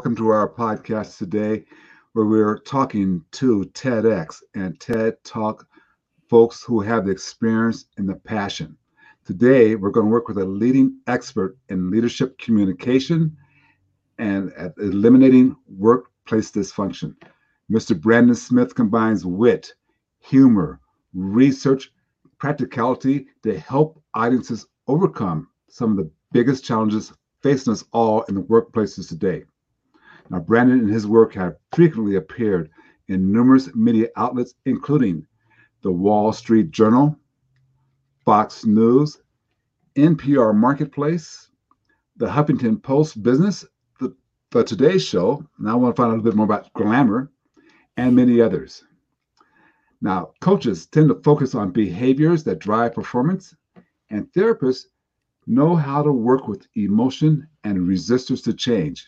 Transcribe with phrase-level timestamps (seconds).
[0.00, 1.66] Welcome to our podcast today,
[2.14, 5.66] where we're talking to TEDx and TED Talk
[6.26, 8.78] folks who have the experience and the passion.
[9.26, 13.36] Today, we're going to work with a leading expert in leadership communication
[14.16, 17.14] and at eliminating workplace dysfunction.
[17.70, 18.00] Mr.
[18.00, 19.74] Brandon Smith combines wit,
[20.18, 20.80] humor,
[21.12, 21.92] research,
[22.38, 27.12] practicality to help audiences overcome some of the biggest challenges
[27.42, 29.44] facing us all in the workplaces today.
[30.30, 32.70] Now, Brandon and his work have frequently appeared
[33.08, 35.26] in numerous media outlets, including
[35.82, 37.18] the Wall Street Journal,
[38.24, 39.20] Fox News,
[39.96, 41.50] NPR Marketplace,
[42.16, 43.66] the Huffington Post Business,
[43.98, 44.14] the,
[44.52, 45.44] the Today Show.
[45.58, 47.32] Now I want to find out a little bit more about Glamour,
[47.96, 48.84] and many others.
[50.00, 53.54] Now, coaches tend to focus on behaviors that drive performance,
[54.10, 54.86] and therapists
[55.46, 59.06] know how to work with emotion and resistors to change.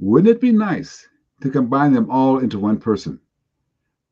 [0.00, 1.08] Wouldn't it be nice
[1.40, 3.18] to combine them all into one person?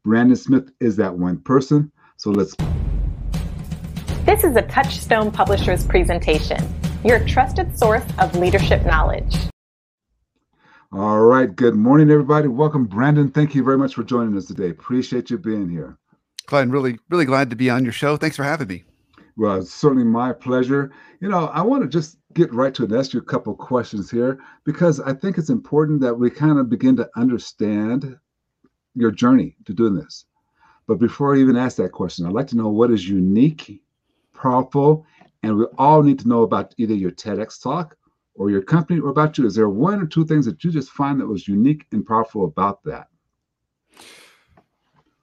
[0.05, 1.93] Brandon Smith is that one person.
[2.17, 2.57] So let's.
[4.25, 6.59] This is a Touchstone Publishers presentation,
[7.05, 9.37] your trusted source of leadership knowledge.
[10.91, 11.55] All right.
[11.55, 12.49] Good morning, everybody.
[12.49, 13.31] Welcome, Brandon.
[13.31, 14.71] Thank you very much for joining us today.
[14.71, 15.97] Appreciate you being here.
[16.47, 18.17] Glenn, really, really glad to be on your show.
[18.17, 18.83] Thanks for having me.
[19.37, 20.91] Well, it's certainly my pleasure.
[21.21, 23.55] You know, I want to just get right to it and ask you a couple
[23.55, 28.17] questions here because I think it's important that we kind of begin to understand
[28.95, 30.27] your journey to doing this.
[30.87, 33.83] But before I even ask that question, I'd like to know what is unique,
[34.35, 35.07] powerful,
[35.43, 37.97] and we all need to know about either your TEDx talk
[38.35, 39.47] or your company or about you.
[39.47, 42.45] Is there one or two things that you just find that was unique and powerful
[42.45, 43.09] about that?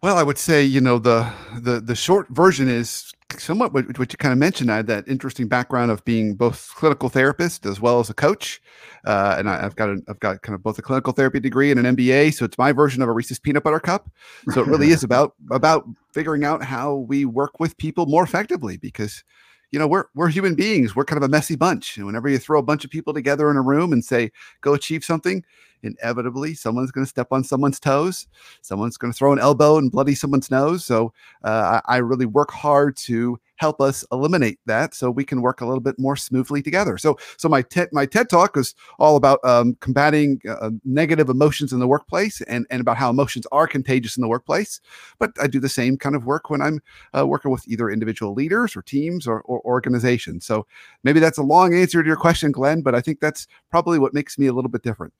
[0.03, 4.11] Well, I would say, you know, the the the short version is somewhat what, what
[4.11, 4.69] you kind of mentioned.
[4.69, 8.61] I had that interesting background of being both clinical therapist as well as a coach,
[9.05, 11.71] uh, and I, have got a, I've got kind of both a clinical therapy degree
[11.71, 12.33] and an MBA.
[12.33, 14.11] So it's my version of a Reese's peanut butter cup.
[14.51, 18.75] So it really is about about figuring out how we work with people more effectively
[18.75, 19.23] because
[19.71, 22.37] you know we're we're human beings we're kind of a messy bunch and whenever you
[22.37, 25.43] throw a bunch of people together in a room and say go achieve something
[25.83, 28.27] inevitably someone's going to step on someone's toes
[28.61, 31.13] someone's going to throw an elbow and bloody someone's nose so
[31.43, 35.61] uh, I, I really work hard to help us eliminate that so we can work
[35.61, 36.97] a little bit more smoothly together.
[36.97, 41.71] So, so my TED, my TED talk is all about um, combating uh, negative emotions
[41.71, 44.81] in the workplace and, and about how emotions are contagious in the workplace.
[45.19, 46.81] But I do the same kind of work when I'm
[47.17, 50.45] uh, working with either individual leaders or teams or, or organizations.
[50.45, 50.65] So
[51.05, 54.13] maybe that's a long answer to your question, Glenn, but I think that's probably what
[54.13, 55.13] makes me a little bit different.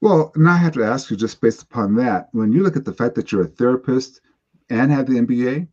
[0.00, 2.84] Well, and I have to ask you just based upon that, when you look at
[2.84, 4.20] the fact that you're a therapist
[4.70, 5.68] and have the MBA,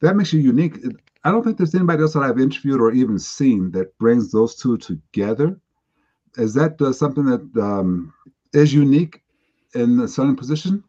[0.00, 0.78] that makes you unique.
[1.24, 4.56] I don't think there's anybody else that I've interviewed or even seen that brings those
[4.56, 5.60] two together.
[6.36, 8.12] Is that uh, something that um,
[8.52, 9.22] is unique
[9.74, 10.82] in the selling position?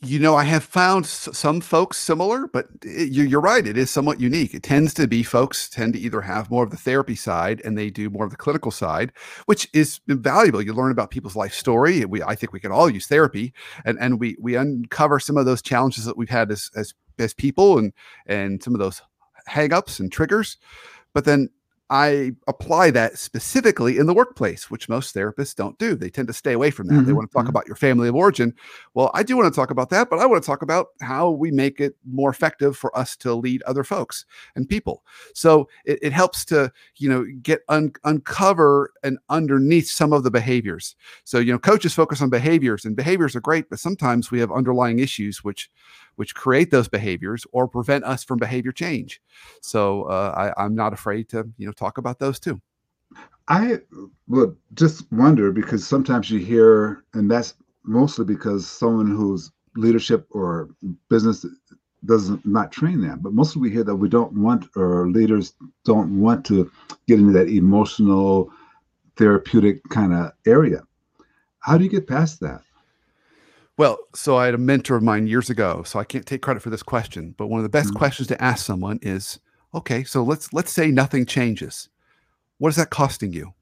[0.00, 3.66] You know, I have found some folks similar, but it, you're right.
[3.66, 4.54] It is somewhat unique.
[4.54, 7.76] It tends to be folks tend to either have more of the therapy side and
[7.76, 9.10] they do more of the clinical side,
[9.46, 10.62] which is valuable.
[10.62, 12.04] You learn about people's life story.
[12.04, 13.52] We, I think we can all use therapy,
[13.84, 17.34] and and we we uncover some of those challenges that we've had as as as
[17.34, 17.92] people and
[18.26, 19.02] and some of those
[19.50, 20.58] hangups and triggers.
[21.12, 21.48] But then
[21.90, 25.94] I apply that specifically in the workplace, which most therapists don't do.
[25.94, 26.94] They tend to stay away from that.
[26.94, 27.06] Mm-hmm.
[27.06, 27.50] They want to talk mm-hmm.
[27.50, 28.54] about your family of origin.
[28.92, 31.30] Well, I do want to talk about that, but I want to talk about how
[31.30, 35.02] we make it more effective for us to lead other folks and people.
[35.32, 40.30] So it, it helps to, you know, get un- uncover and underneath some of the
[40.30, 40.94] behaviors.
[41.24, 44.52] So, you know, coaches focus on behaviors and behaviors are great, but sometimes we have
[44.52, 45.70] underlying issues which
[46.16, 49.20] which create those behaviors or prevent us from behavior change.
[49.62, 52.60] So uh, I, I'm not afraid to, you know, talk about those too.
[53.48, 53.78] I
[54.26, 60.68] would just wonder because sometimes you hear, and that's mostly because someone whose leadership or
[61.08, 61.46] business
[62.04, 65.54] doesn't not train them, but mostly we hear that we don't want or leaders
[65.84, 66.70] don't want to
[67.06, 68.50] get into that emotional
[69.16, 70.82] therapeutic kind of area.
[71.60, 72.62] How do you get past that?
[73.76, 76.62] Well, so I had a mentor of mine years ago, so I can't take credit
[76.62, 77.98] for this question, but one of the best mm-hmm.
[77.98, 79.40] questions to ask someone is,
[79.74, 81.88] okay, so let's let's say nothing changes.
[82.58, 83.52] What is that costing you?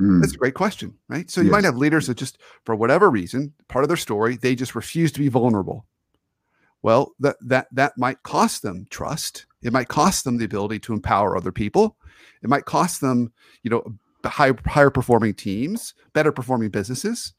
[0.00, 0.20] Mm.
[0.20, 1.30] That's a great question, right?
[1.30, 1.52] So you yes.
[1.52, 5.12] might have leaders that just for whatever reason, part of their story, they just refuse
[5.12, 5.86] to be vulnerable.
[6.82, 9.46] Well, that that that might cost them trust.
[9.62, 11.96] It might cost them the ability to empower other people.
[12.42, 13.32] It might cost them,
[13.62, 13.84] you know,
[14.28, 17.32] high, higher performing teams, better performing businesses.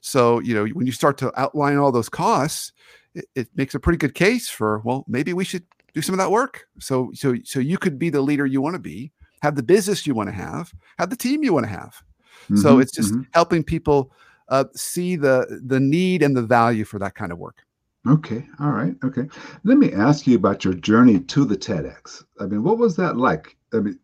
[0.00, 2.72] So, you know, when you start to outline all those costs,
[3.14, 6.18] it, it, makes a pretty good case for, well, maybe we should do some of
[6.18, 6.66] that work.
[6.78, 9.12] So, so, so you could be the leader you want to be,
[9.42, 12.02] have the business you want to have, have the team you want to have.
[12.44, 13.22] Mm-hmm, so it's just mm-hmm.
[13.34, 14.12] helping people
[14.48, 17.58] uh, see the the need and the value for that kind of work.
[18.06, 19.28] Okay, all right, okay.
[19.64, 22.24] Let me ask you about your journey to the TEDx.
[22.40, 23.56] I mean, what was that like?
[23.72, 23.98] I mean,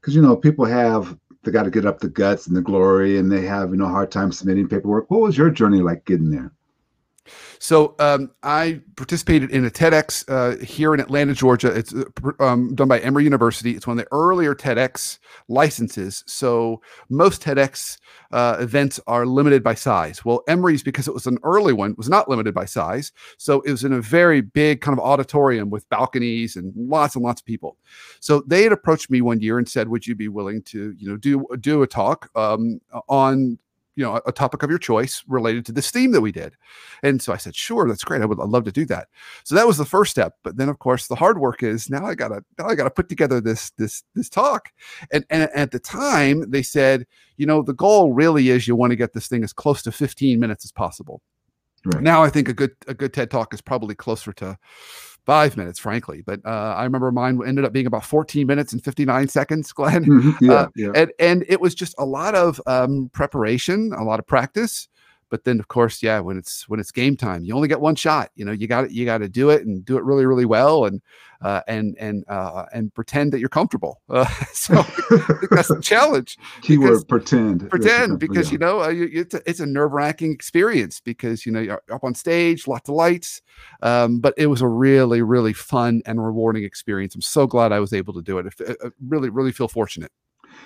[0.00, 3.18] because you know people have they got to get up the guts and the glory,
[3.18, 5.10] and they have you know hard time submitting paperwork.
[5.10, 6.52] What was your journey like getting there?
[7.58, 11.68] So um, I participated in a TEDx uh, here in Atlanta, Georgia.
[11.68, 12.04] It's uh,
[12.40, 13.72] um, done by Emory University.
[13.72, 15.18] It's one of the earlier TEDx
[15.48, 16.24] licenses.
[16.26, 17.98] So most TEDx
[18.32, 20.24] uh, events are limited by size.
[20.24, 23.12] Well, Emory's, because it was an early one, was not limited by size.
[23.38, 27.24] So it was in a very big kind of auditorium with balconies and lots and
[27.24, 27.76] lots of people.
[28.20, 31.08] So they had approached me one year and said, "Would you be willing to, you
[31.08, 33.58] know, do do a talk um, on
[33.96, 36.54] you know a topic of your choice related to this theme that we did.
[37.02, 38.22] And so i said sure that's great.
[38.22, 39.08] I would I'd love to do that.
[39.44, 40.34] So that was the first step.
[40.44, 43.08] But then of course the hard work is now i gotta now i gotta put
[43.08, 44.68] together this this this talk.
[45.12, 47.06] And and at the time they said
[47.36, 49.92] you know the goal really is you want to get this thing as close to
[49.92, 51.20] 15 minutes as possible.
[51.84, 52.02] Right.
[52.02, 54.58] now i think a good a good ted talk is probably closer to
[55.26, 56.22] five minutes, frankly.
[56.24, 60.04] But uh, I remember mine ended up being about 14 minutes and 59 seconds, Glenn.
[60.04, 60.44] Mm-hmm.
[60.44, 60.90] Yeah, uh, yeah.
[60.94, 64.88] And, and it was just a lot of um, preparation, a lot of practice
[65.28, 67.94] but then of course yeah when it's when it's game time you only get one
[67.94, 70.44] shot you know you got you got to do it and do it really really
[70.44, 71.02] well and
[71.42, 74.74] uh, and and uh, and pretend that you're comfortable uh, so
[75.50, 78.52] that's the challenge keyword pretend pretend because yeah.
[78.52, 82.04] you know uh, you, it's a, it's a nerve-wracking experience because you know you're up
[82.04, 83.42] on stage lots of lights
[83.82, 87.80] um, but it was a really really fun and rewarding experience i'm so glad i
[87.80, 90.12] was able to do it I, I really really feel fortunate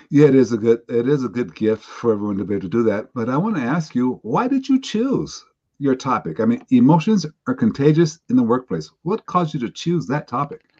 [0.09, 2.63] yeah, it is a good it is a good gift for everyone to be able
[2.63, 3.13] to do that.
[3.13, 5.43] But I want to ask you, why did you choose
[5.81, 6.39] your topic?
[6.39, 8.91] I mean, emotions are contagious in the workplace.
[9.01, 10.70] What caused you to choose that topic?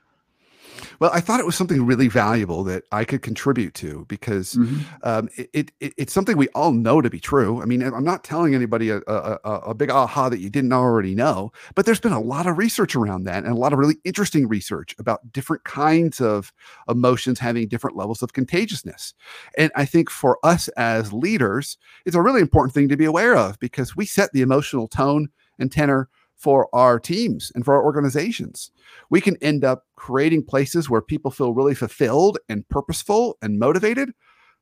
[1.00, 4.82] Well, I thought it was something really valuable that I could contribute to because mm-hmm.
[5.04, 7.62] um, it, it, it's something we all know to be true.
[7.62, 11.16] I mean, I'm not telling anybody a, a, a, big aha that you didn't already
[11.16, 13.98] know, but there's been a lot of research around that and a lot of really
[14.04, 16.54] interesting research about different kinds of
[16.88, 19.14] emotions having different levels of contagiousness.
[19.58, 23.36] And I think for us as leaders, it's a really important thing to be aware
[23.36, 26.10] of because we set the emotional tone and tenor
[26.42, 28.72] for our teams and for our organizations.
[29.12, 34.12] We can end up creating places where people feel really fulfilled and purposeful and motivated,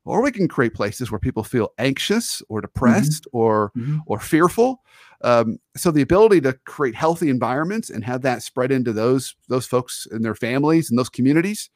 [0.04, 2.66] or we can create places where people feel anxious or mm-hmm.
[2.66, 3.38] depressed mm-hmm.
[3.38, 3.98] or mm-hmm.
[4.06, 4.82] or fearful.
[5.22, 9.66] Um, so the ability to create healthy environments and have that spread into those those
[9.66, 11.70] folks and their families and those communities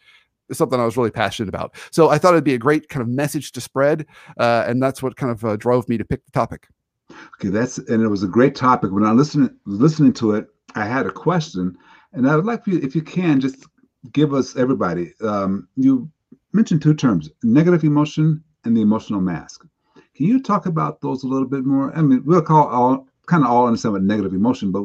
[0.50, 1.74] is something I was really passionate about.
[1.90, 4.04] So I thought it'd be a great kind of message to spread,
[4.38, 6.68] uh, and that's what kind of uh, drove me to pick the topic.
[7.10, 8.90] Okay, that's and it was a great topic.
[8.90, 11.76] When I listened listening to it, I had a question,
[12.12, 13.66] and I would like you, if you can, just
[14.12, 15.12] give us everybody.
[15.20, 16.10] Um, you
[16.52, 19.66] mentioned two terms: negative emotion and the emotional mask.
[20.14, 21.96] Can you talk about those a little bit more?
[21.96, 24.84] I mean, we'll call all kind of all understand what negative emotion, but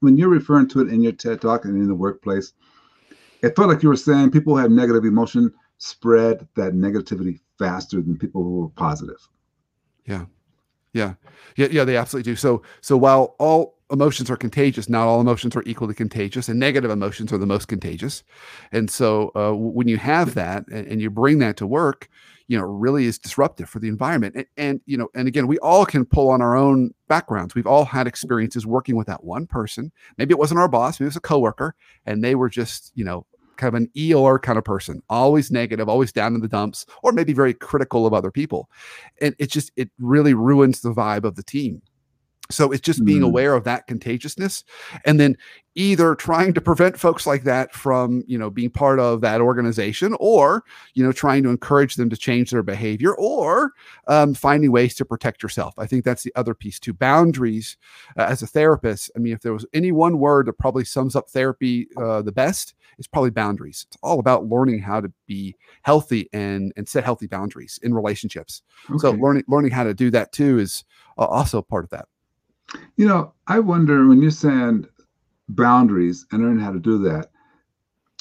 [0.00, 2.52] when you're referring to it in your TED talk and in the workplace,
[3.42, 8.00] it felt like you were saying people who have negative emotion spread that negativity faster
[8.00, 9.28] than people who are positive.
[10.06, 10.26] Yeah.
[10.94, 11.14] Yeah.
[11.56, 11.68] Yeah.
[11.70, 11.84] Yeah.
[11.84, 12.36] They absolutely do.
[12.36, 16.90] So, so while all emotions are contagious, not all emotions are equally contagious, and negative
[16.90, 18.22] emotions are the most contagious.
[18.72, 22.08] And so, uh, when you have that and, and, you bring that to work,
[22.48, 24.34] you know, really is disruptive for the environment.
[24.36, 27.54] And, and, you know, and again, we all can pull on our own backgrounds.
[27.54, 29.92] We've all had experiences working with that one person.
[30.18, 31.74] Maybe it wasn't our boss, maybe it was a coworker,
[32.06, 35.88] and they were just, you know, kind of an Eeyore kind of person, always negative,
[35.88, 38.70] always down in the dumps, or maybe very critical of other people.
[39.20, 41.82] And it just, it really ruins the vibe of the team.
[42.50, 43.26] So it's just being mm.
[43.26, 44.64] aware of that contagiousness
[45.06, 45.36] and then
[45.76, 50.14] either trying to prevent folks like that from, you know, being part of that organization
[50.20, 53.72] or, you know, trying to encourage them to change their behavior or
[54.08, 55.74] um, finding ways to protect yourself.
[55.78, 56.92] I think that's the other piece too.
[56.92, 57.78] Boundaries
[58.18, 59.10] uh, as a therapist.
[59.16, 62.30] I mean, if there was any one word that probably sums up therapy uh, the
[62.30, 63.86] best, it's probably boundaries.
[63.88, 68.62] It's all about learning how to be healthy and, and set healthy boundaries in relationships.
[68.90, 68.98] Okay.
[68.98, 70.84] So learning, learning how to do that too is
[71.18, 72.06] uh, also part of that.
[72.96, 74.86] You know, I wonder when you're saying
[75.48, 77.30] boundaries and learning how to do that,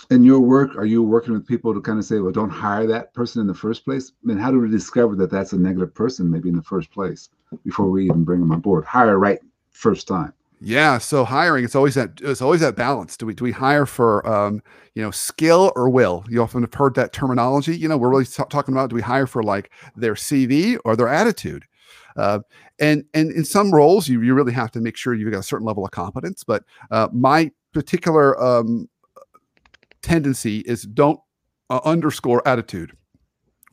[0.09, 2.85] in your work, are you working with people to kind of say, well, don't hire
[2.87, 4.11] that person in the first place?
[4.23, 6.91] I mean, how do we discover that that's a negative person maybe in the first
[6.91, 7.29] place
[7.63, 8.85] before we even bring them on board?
[8.85, 9.39] Hire right
[9.71, 10.33] first time.
[10.65, 13.17] Yeah, so hiring it's always that it's always that balance.
[13.17, 14.63] Do we do we hire for um,
[14.95, 16.23] you know skill or will?
[16.29, 17.77] You often have heard that terminology.
[17.77, 20.95] You know, we're really t- talking about do we hire for like their CV or
[20.95, 21.65] their attitude?
[22.15, 22.39] Uh,
[22.79, 25.43] and and in some roles, you, you really have to make sure you've got a
[25.43, 26.43] certain level of competence.
[26.43, 28.89] But uh, my particular um,
[30.01, 31.19] tendency is don't
[31.69, 32.95] uh, underscore attitude.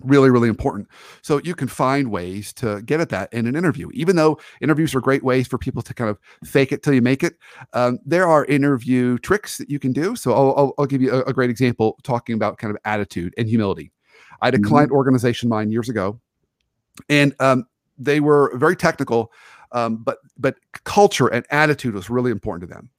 [0.03, 0.89] really really important
[1.21, 4.95] so you can find ways to get at that in an interview even though interviews
[4.95, 7.35] are great ways for people to kind of fake it till you make it
[7.75, 11.13] um, there are interview tricks that you can do so i'll, I'll, I'll give you
[11.13, 13.93] a, a, great example talking about kind of attitude and humility
[14.41, 14.69] i had a mm-hmm.
[14.69, 16.19] client organization mine years ago
[17.11, 17.67] and um,
[18.01, 19.33] they were very technical
[19.73, 22.91] um, but but culture and attitude was really important to them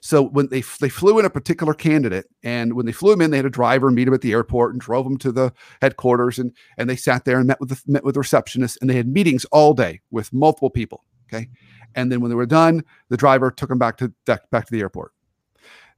[0.00, 3.30] so when they they flew in a particular candidate, and when they flew him in,
[3.30, 5.52] they had a driver meet him at the airport and drove him to the
[5.82, 8.88] headquarters, and and they sat there and met with the met with the receptionist, and
[8.88, 11.04] they had meetings all day with multiple people.
[11.28, 11.48] Okay,
[11.94, 14.80] and then when they were done, the driver took them back to back to the
[14.80, 15.12] airport.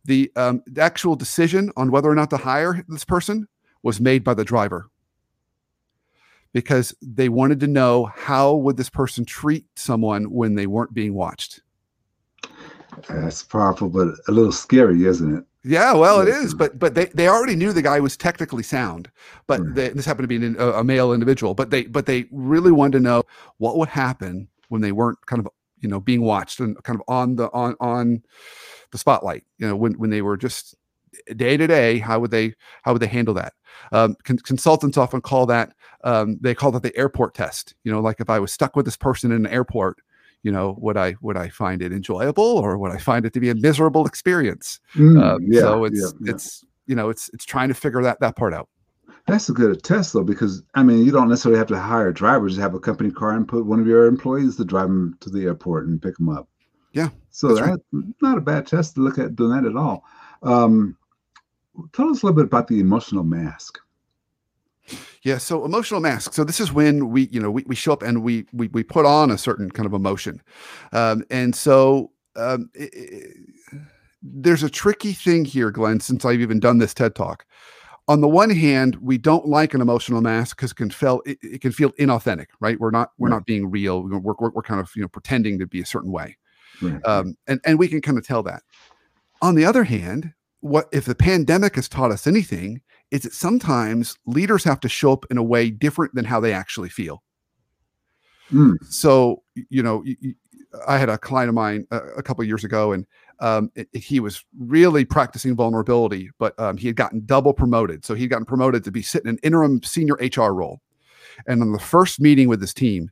[0.04, 3.46] The, um, the actual decision on whether or not to hire this person
[3.84, 4.90] was made by the driver
[6.52, 11.14] because they wanted to know how would this person treat someone when they weren't being
[11.14, 11.60] watched
[13.08, 15.44] that's powerful, but a little scary, isn't it?
[15.64, 19.10] Yeah, well, it is, but but they, they already knew the guy was technically sound,
[19.46, 19.74] but right.
[19.74, 21.54] they, this happened to be an, a, a, male individual.
[21.54, 23.22] But they but they really wanted to know
[23.58, 27.04] what would happen when they weren't kind of you know being watched and kind of
[27.06, 28.22] on the on on
[28.90, 29.44] the spotlight.
[29.58, 30.74] You know, when when they were just
[31.36, 33.54] day to day, how would they how would they handle that?
[33.92, 37.74] Um, con- consultants often call that um, they call that the airport test.
[37.84, 39.98] You know, like if I was stuck with this person in an airport
[40.42, 43.40] you know would i would i find it enjoyable or would i find it to
[43.40, 46.34] be a miserable experience mm, uh, yeah, so it's yeah, yeah.
[46.34, 48.68] it's you know it's it's trying to figure that that part out
[49.26, 52.56] that's a good test though because i mean you don't necessarily have to hire drivers
[52.56, 55.44] have a company car and put one of your employees to drive them to the
[55.44, 56.48] airport and pick them up
[56.92, 58.04] yeah so that's that, right.
[58.20, 60.04] not a bad test to look at doing that at all
[60.42, 60.96] um,
[61.92, 63.78] tell us a little bit about the emotional mask
[65.22, 65.38] yeah.
[65.38, 66.32] So emotional mask.
[66.32, 68.82] So this is when we, you know, we, we show up and we, we, we
[68.82, 70.42] put on a certain kind of emotion.
[70.92, 73.36] Um, and so um, it, it,
[74.22, 77.46] there's a tricky thing here, Glenn, since I've even done this TED talk.
[78.08, 81.38] On the one hand, we don't like an emotional mask because it can feel it,
[81.40, 82.78] it, can feel inauthentic, right?
[82.80, 83.36] We're not we're right.
[83.36, 84.02] not being real.
[84.02, 86.36] We're, we're, we're kind of you know pretending to be a certain way,
[86.82, 87.00] right.
[87.06, 88.64] um, and and we can kind of tell that.
[89.40, 92.80] On the other hand, what if the pandemic has taught us anything?
[93.12, 96.52] is that sometimes leaders have to show up in a way different than how they
[96.52, 97.22] actually feel.
[98.50, 98.76] Mm.
[98.88, 100.02] So, you know,
[100.88, 103.06] I had a client of mine a, a couple years ago, and
[103.40, 108.04] um, it, he was really practicing vulnerability, but um, he had gotten double promoted.
[108.04, 110.80] So he'd gotten promoted to be sitting in an interim senior HR role.
[111.46, 113.10] And on the first meeting with his team,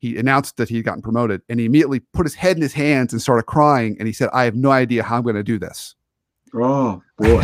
[0.00, 3.12] he announced that he'd gotten promoted, and he immediately put his head in his hands
[3.12, 3.96] and started crying.
[3.98, 5.96] And he said, "I have no idea how I'm going to do this."
[6.54, 7.42] Oh boy!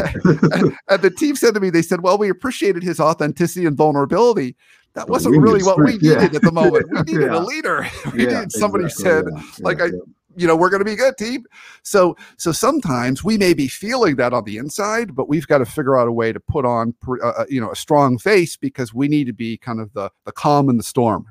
[0.88, 4.56] and the team said to me, they said, "Well, we appreciated his authenticity and vulnerability.
[4.94, 6.36] That wasn't really what we needed yeah.
[6.36, 6.86] at the moment.
[6.90, 7.38] We needed yeah.
[7.38, 7.86] a leader.
[8.12, 9.32] We yeah, needed somebody exactly.
[9.32, 9.88] who said, like I."
[10.36, 11.44] You know, we're going to be good team.
[11.84, 15.64] So, so sometimes we may be feeling that on the inside, but we've got to
[15.64, 18.92] figure out a way to put on, uh, uh, you know, a strong face because
[18.92, 21.26] we need to be kind of the the calm in the storm,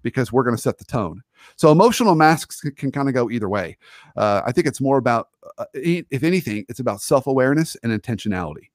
[0.00, 1.22] because we're going to set the tone.
[1.56, 3.78] So emotional masks can, can kind of go either way.
[4.16, 5.28] Uh, I think it's more about,
[5.58, 8.68] uh, if anything, it's about self awareness and intentionality.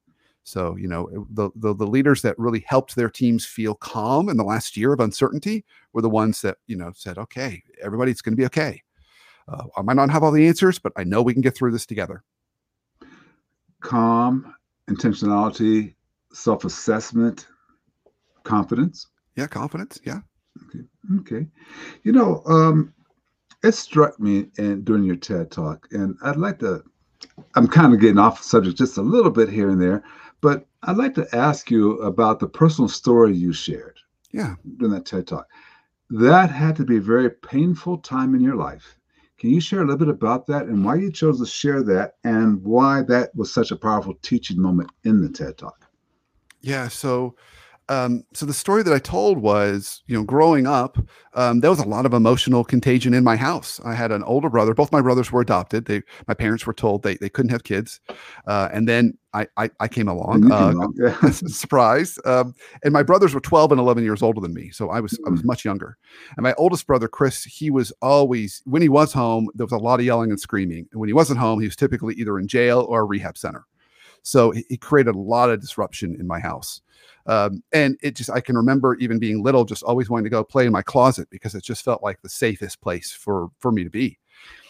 [0.43, 4.37] So you know the, the, the leaders that really helped their teams feel calm in
[4.37, 5.63] the last year of uncertainty
[5.93, 8.81] were the ones that you know said, "Okay, everybody's going to be okay.
[9.47, 11.71] Uh, I might not have all the answers, but I know we can get through
[11.71, 12.23] this together."
[13.81, 14.53] Calm,
[14.89, 15.93] intentionality,
[16.33, 17.47] self assessment,
[18.43, 19.07] confidence.
[19.35, 19.99] Yeah, confidence.
[20.03, 20.21] Yeah.
[20.67, 20.85] Okay.
[21.19, 21.47] Okay.
[22.03, 22.93] You know, um,
[23.63, 26.83] it struck me and during your TED talk, and I'd like to.
[27.55, 30.03] I'm kind of getting off subject just a little bit here and there,
[30.41, 33.99] but I'd like to ask you about the personal story you shared.
[34.31, 34.55] Yeah.
[34.77, 35.47] During that TED talk,
[36.09, 38.97] that had to be a very painful time in your life.
[39.37, 42.15] Can you share a little bit about that and why you chose to share that
[42.23, 45.87] and why that was such a powerful teaching moment in the TED talk?
[46.61, 46.87] Yeah.
[46.87, 47.35] So
[47.89, 50.97] um, so the story that I told was, you know, growing up,
[51.33, 53.81] um, there was a lot of emotional contagion in my house.
[53.83, 54.73] I had an older brother.
[54.73, 55.85] Both my brothers were adopted.
[55.85, 57.99] They, my parents were told they, they couldn't have kids,
[58.47, 60.51] uh, and then I, I, I came along.
[60.51, 61.29] Uh, yeah.
[61.31, 62.17] surprise!
[62.23, 65.13] Um, and my brothers were twelve and eleven years older than me, so I was
[65.13, 65.27] mm.
[65.27, 65.45] I was mm.
[65.45, 65.97] much younger.
[66.37, 69.77] And my oldest brother, Chris, he was always when he was home, there was a
[69.77, 70.87] lot of yelling and screaming.
[70.91, 73.65] And when he wasn't home, he was typically either in jail or a rehab center.
[74.23, 76.81] So he created a lot of disruption in my house.
[77.25, 80.43] Um, and it just, I can remember even being little, just always wanting to go
[80.43, 83.83] play in my closet because it just felt like the safest place for, for me
[83.83, 84.17] to be.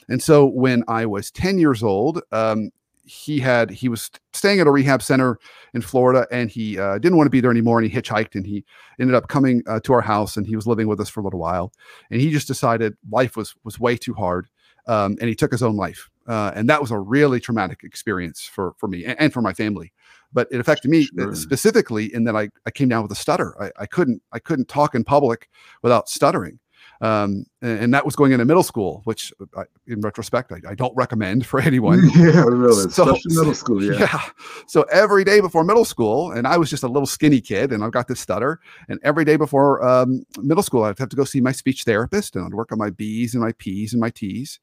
[0.10, 2.72] And so when I was 10 years old, um,
[3.04, 5.38] he had he was staying at a rehab center
[5.74, 7.80] in Florida, and he uh, didn't want to be there anymore.
[7.80, 8.64] And he hitchhiked, and he
[9.00, 11.24] ended up coming uh, to our house, and he was living with us for a
[11.24, 11.74] little while.
[12.10, 14.48] And he just decided life was was way too hard,
[14.88, 16.10] um, and he took his own life.
[16.28, 19.54] Uh, and that was a really traumatic experience for for me and, and for my
[19.54, 19.92] family.
[20.34, 21.36] But it affected me uh, Sure.
[21.36, 23.56] specifically in that I, I came down with a stutter.
[23.62, 25.50] I, I couldn't I couldn't talk in public
[25.84, 26.60] without stuttering.
[27.00, 30.76] Um, and, and that was going into middle school, which I, in retrospect, I, I
[30.76, 32.08] don't recommend for anyone.
[32.16, 33.84] yeah, really, So- especially middle school.
[33.84, 34.00] Yeah.
[34.00, 34.22] Yeah.
[34.68, 37.84] So every day before middle school, and I was just a little skinny kid, and
[37.84, 38.60] I've got this stutter.
[38.88, 42.36] And every day before um, middle school, I'd have to go see my speech therapist,
[42.36, 44.60] and I'd work on my B's and my P's and my T's.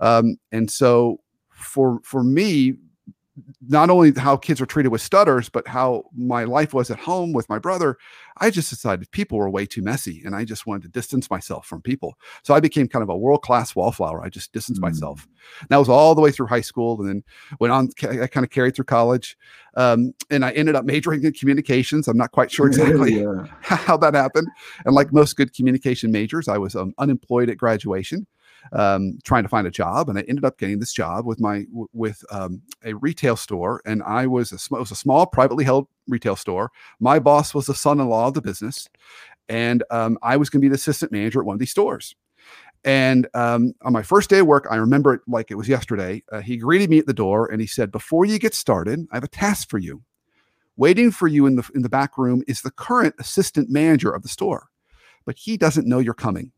[0.00, 1.20] Um, and so
[1.50, 2.74] for for me,
[3.68, 7.32] not only how kids are treated with stutters, but how my life was at home
[7.32, 7.96] with my brother,
[8.38, 11.66] I just decided people were way too messy, and I just wanted to distance myself
[11.66, 12.14] from people.
[12.44, 14.22] So I became kind of a world class wallflower.
[14.24, 14.84] I just distanced Mm.
[14.88, 15.26] myself.
[15.68, 17.24] That was all the way through high school, and then
[17.60, 17.90] went on.
[18.02, 19.36] I kind of carried through college,
[19.76, 22.08] um, and I ended up majoring in communications.
[22.08, 23.44] I'm not quite sure exactly Yeah.
[23.60, 24.48] how that happened.
[24.84, 28.26] And like most good communication majors, I was um, unemployed at graduation,
[28.72, 31.64] um, trying to find a job, and I ended up getting this job with my
[31.92, 33.80] with um, a retail store.
[33.84, 36.70] And I was a, was a small privately held retail store.
[37.00, 38.88] My boss was the son-in-law of the business,
[39.48, 42.14] and um, I was going to be the assistant manager at one of these stores.
[42.84, 46.22] And um, on my first day of work, I remember it like it was yesterday.
[46.30, 49.16] Uh, he greeted me at the door and he said, "Before you get started, I
[49.16, 50.02] have a task for you.
[50.76, 54.22] Waiting for you in the in the back room is the current assistant manager of
[54.22, 54.68] the store,
[55.24, 56.52] but he doesn't know you're coming.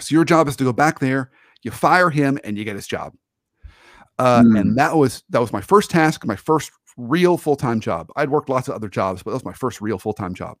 [0.00, 1.30] So your job is to go back there.
[1.62, 3.14] You fire him, and you get his job.
[4.18, 4.56] Uh, Hmm.
[4.56, 8.10] And that was that was my first task, my first real full time job.
[8.16, 10.58] I'd worked lots of other jobs, but that was my first real full time job.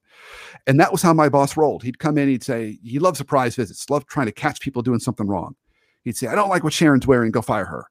[0.66, 1.82] And that was how my boss rolled.
[1.82, 5.00] He'd come in, he'd say, he loved surprise visits, loved trying to catch people doing
[5.00, 5.54] something wrong.
[6.04, 7.86] He'd say, I don't like what Sharon's wearing, go fire her.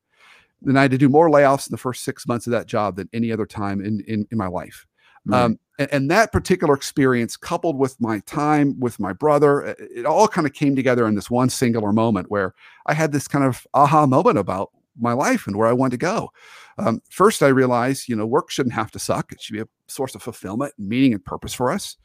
[0.62, 2.96] Then I had to do more layoffs in the first six months of that job
[2.96, 4.86] than any other time in, in, in my life.
[5.26, 5.44] Right.
[5.44, 5.60] Um,
[5.92, 10.54] and, that particular experience, coupled with my time with my brother, it, all kind of
[10.54, 12.54] came together in this one singular moment where
[12.86, 15.98] I had this kind of aha moment about my life and where I wanted to
[15.98, 16.32] go.
[16.78, 19.32] Um, first, I realized, you know, work shouldn't have to suck.
[19.32, 21.98] It should be a source of fulfillment, meaning, and purpose for us,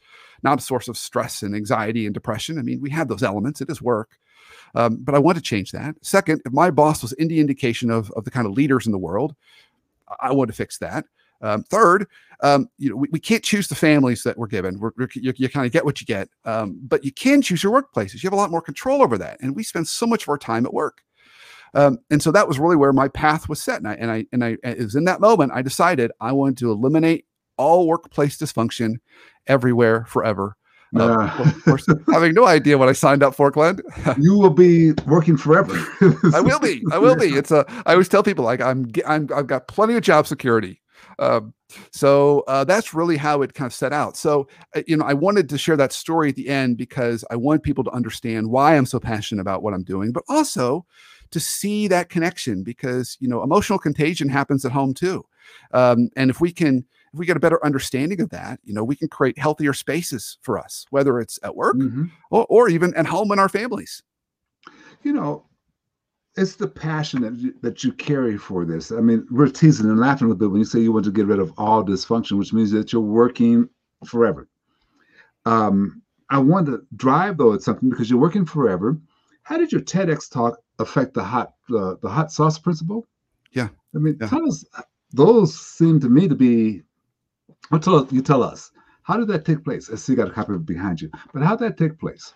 [0.42, 2.58] not a source of stress and anxiety and depression.
[2.58, 3.60] I mean, we have those elements.
[3.60, 4.18] It is work.
[4.74, 5.94] Um, but I want to change that.
[6.02, 8.98] Second, if my boss was any indication of, of the kind of leaders in the
[8.98, 9.34] world,
[10.20, 11.04] I want to fix that.
[11.42, 12.06] Um, third,
[12.42, 14.78] um, you know, we, we can't choose the families that we're given.
[14.78, 17.62] We're, we're- you, you kind of get what you get, um, but you can choose
[17.62, 18.22] your workplaces.
[18.22, 20.38] You have a lot more control over that, and we spend so much of our
[20.38, 21.02] time at work.
[21.74, 24.26] Um, and so that was really where my path was set, and I and I
[24.32, 27.26] and I it was in that moment I decided I wanted to eliminate
[27.58, 28.94] all workplace dysfunction
[29.46, 30.56] everywhere forever.
[30.94, 33.80] Uh, of course, having no idea what I signed up for, Glenn.
[34.18, 35.74] you will be working forever.
[36.32, 36.82] I will be.
[36.92, 37.26] I will be.
[37.36, 37.66] It's a.
[37.84, 38.90] I always tell people like I'm.
[39.06, 39.28] I'm.
[39.34, 40.80] I've got plenty of job security.
[41.18, 41.54] Um,
[41.90, 44.16] so uh, that's really how it kind of set out.
[44.16, 47.36] So uh, you know, I wanted to share that story at the end because I
[47.36, 50.86] want people to understand why I'm so passionate about what I'm doing, but also
[51.32, 55.26] to see that connection because you know emotional contagion happens at home too.
[55.72, 58.84] Um, and if we can, if we get a better understanding of that, you know,
[58.84, 62.10] we can create healthier spaces for us, whether it's at work Mhm.
[62.30, 64.02] or, or even at home in our families.
[65.02, 65.45] You know,
[66.36, 68.92] it's the passion that you, that you carry for this.
[68.92, 71.10] I mean, we're teasing and laughing a little bit when you say you want to
[71.12, 73.68] get rid of all dysfunction, which means that you're working
[74.04, 74.48] forever.
[75.44, 78.98] Um, I want to drive though at something because you're working forever.
[79.42, 83.06] How did your TEDx talk affect the hot uh, the hot sauce principle?
[83.52, 83.68] Yeah.
[83.94, 84.28] I mean, Yeah.
[84.28, 84.64] tell us.
[85.12, 86.82] Those seem to me to be.
[87.70, 88.72] Well, tell you tell us.
[89.04, 89.88] How did that take place?
[89.88, 92.34] I see you got a copy behind you, but how did that take place?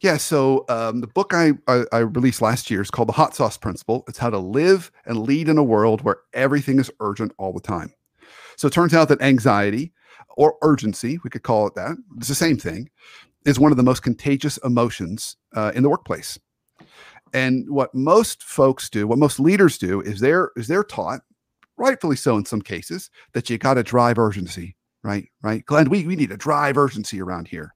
[0.00, 3.34] Yeah, so um, the book I, I I released last year is called The Hot
[3.34, 4.04] Sauce Principle.
[4.08, 7.60] It's how to live and lead in a world where everything is urgent all the
[7.60, 7.92] time.
[8.56, 9.92] So it turns out that anxiety
[10.36, 12.88] or urgency, we could call it that, it's the same thing,
[13.44, 16.38] is one of the most contagious emotions uh, in the workplace.
[17.34, 21.20] And what most folks do, what most leaders do, is they're is they're taught,
[21.76, 25.28] rightfully so in some cases, that you got to drive urgency, right?
[25.42, 25.88] Right, Glenn.
[25.90, 27.74] We we need to drive urgency around here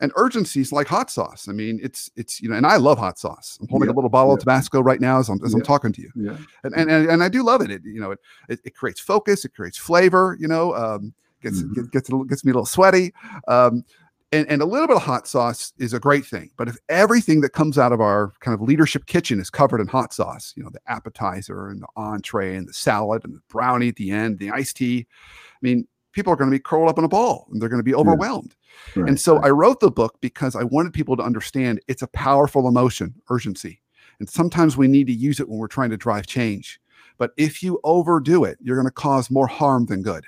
[0.00, 1.48] and urgency is like hot sauce.
[1.48, 3.58] I mean, it's it's you know, and I love hot sauce.
[3.60, 4.42] I'm holding Yeah, a little bottle of yeah.
[4.44, 6.36] Tabasco right now as I'm as I'm talking to you, Yeah.
[6.64, 7.70] and, and and and I do love it.
[7.70, 10.36] It you know, it it, it creates focus, it creates flavor.
[10.40, 11.74] You know, um, gets Mhm.
[11.74, 13.12] gets gets, a little, gets me a little sweaty.
[13.48, 13.84] Um,
[14.32, 16.50] and, and a little bit of hot sauce is a great thing.
[16.56, 19.86] But if everything that comes out of our kind of leadership kitchen is covered in
[19.86, 23.90] hot sauce, you know, the appetizer and the entree and the salad and the brownie
[23.90, 25.06] at the end, the iced tea,
[25.52, 27.80] I mean, people are going to be curled up in a ball and they're going
[27.80, 28.54] to be overwhelmed.
[28.96, 29.38] Right, And so.
[29.38, 33.80] I wrote the book because I wanted people to understand it's a powerful emotion, urgency.
[34.18, 36.80] And sometimes we need to use it when we're trying to drive change.
[37.18, 40.24] But if you overdo it, you're going to cause more harm than good.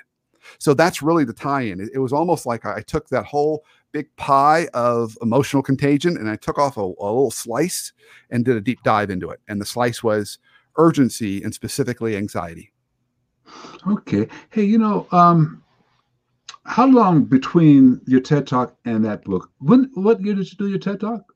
[0.59, 1.81] So that's really the tie in.
[1.81, 6.29] It, it was almost like I took that whole big pie of emotional contagion and
[6.29, 7.93] I took off a, a little slice
[8.29, 9.39] and did a deep dive into it.
[9.47, 10.39] And the slice was
[10.77, 12.71] urgency and specifically anxiety.
[13.87, 14.27] Okay.
[14.49, 15.63] Hey, you know, um,
[16.65, 19.49] how long between your TED Talk and that book?
[19.59, 21.33] When what year did you do your TED Talk?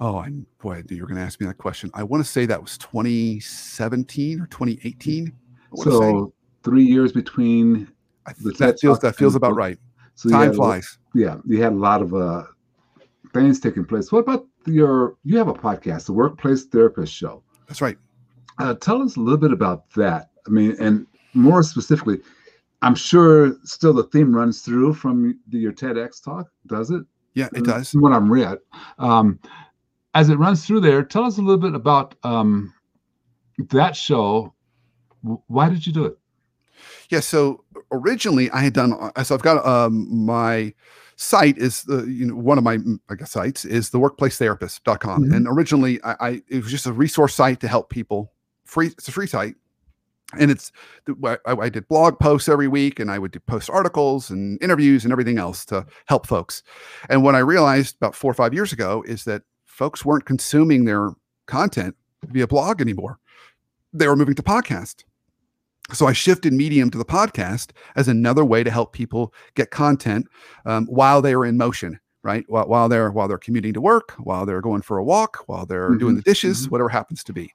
[0.00, 1.90] Oh, I boy, you were going to ask me that question.
[1.94, 5.32] I want to say that was 2017 or 2018.
[5.76, 7.88] So three years between.
[8.58, 9.78] that feels that feels about right.
[10.14, 10.98] So time flies.
[11.14, 12.44] Yeah, you had a lot of uh,
[13.32, 14.12] things taking place.
[14.12, 15.16] What about your?
[15.24, 17.42] You have a podcast, the Workplace Therapist Show.
[17.66, 17.98] That's right.
[18.58, 20.30] Uh, tell us a little bit about that.
[20.46, 22.20] I mean, and more specifically,
[22.82, 27.02] I'm sure still the theme runs through from the, your TEDx talk, does it?
[27.34, 27.92] Yeah, it does.
[27.92, 28.58] What I'm read.
[28.98, 29.38] Um,
[30.14, 32.74] as it runs through there, tell us a little bit about um,
[33.70, 34.52] that show.
[35.46, 36.18] Why did you do it?
[37.08, 38.92] Yeah, so originally I had done.
[38.92, 40.74] Uh, so I've got um, my
[41.16, 45.24] site is the you know one of my I guess sites is the workplacetherapist.com.
[45.24, 45.32] Mm-hmm.
[45.32, 48.32] And originally I, I it was just a resource site to help people.
[48.64, 48.88] Free.
[48.88, 49.54] It's a free site
[50.38, 50.72] and it's
[51.24, 55.12] I, I, did blog posts every week and i would post articles and interviews and
[55.12, 56.62] everything else to help folks.
[57.08, 60.84] And what i realized about four or five years ago is that folks weren't consuming
[60.84, 61.10] their
[61.46, 63.18] content via blog anymore.
[63.92, 65.04] They were moving to podcast.
[65.92, 70.26] So i shifted medium to the podcast as another way to help people get content
[70.64, 72.44] um, while they were in motion right?
[72.48, 75.66] While, while they're while they're commuting to work, while they're going for a walk, while
[75.66, 75.98] they're mm-hmm.
[75.98, 76.70] doing the dishes, mm-hmm.
[76.70, 77.52] whatever happens to be.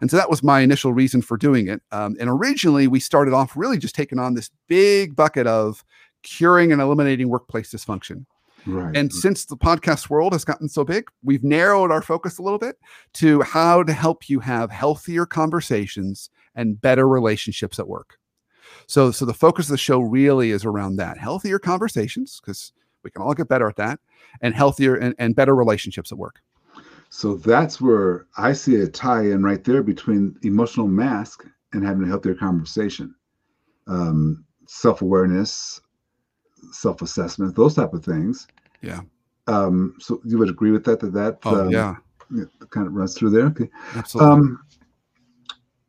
[0.00, 1.82] And so that was my initial reason for doing it.
[1.92, 5.84] Um, and originally, we started off really just taking on this big bucket of
[6.22, 8.26] curing and eliminating workplace dysfunction.
[8.66, 8.94] Right.
[8.94, 12.58] And since the podcast world has gotten so big, we've narrowed our focus a little
[12.58, 12.76] bit
[13.14, 18.18] to how to help you have healthier conversations and better relationships at work.
[18.86, 23.10] So, so the focus of the show really is around that healthier conversations because we
[23.10, 24.00] can all get better at that
[24.40, 26.40] and healthier and, and better relationships at work.
[27.10, 32.04] So that's where I see a tie in right there between emotional mask and having
[32.04, 33.14] a healthier conversation.
[33.88, 35.80] Um, self awareness,
[36.70, 38.46] self assessment, those type of things.
[38.82, 39.00] Yeah.
[39.48, 41.00] Um, so you would agree with that?
[41.00, 41.96] That that oh, um, yeah.
[42.70, 43.46] kind of runs through there.
[43.46, 43.68] Okay.
[43.96, 44.32] Absolutely.
[44.32, 44.62] Um,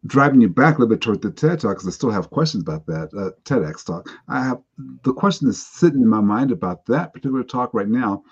[0.08, 2.64] driving you back a little bit toward the TED talk because I still have questions
[2.64, 4.10] about that uh, TEDx talk.
[4.28, 4.62] I have
[5.04, 8.24] the question that's sitting in my mind about that particular talk right now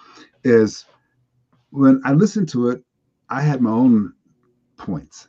[0.43, 0.85] is
[1.69, 2.83] when I listened to it,
[3.29, 4.13] I had my own
[4.77, 5.27] points.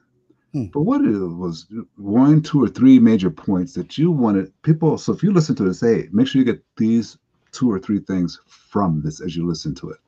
[0.53, 0.67] Hmm.
[0.67, 4.99] But what it was one, two, or three major points that you wanted people.
[4.99, 7.19] So if you listen to this, hey, make sure you get these
[7.53, 9.99] two or three things from this as you listen to it.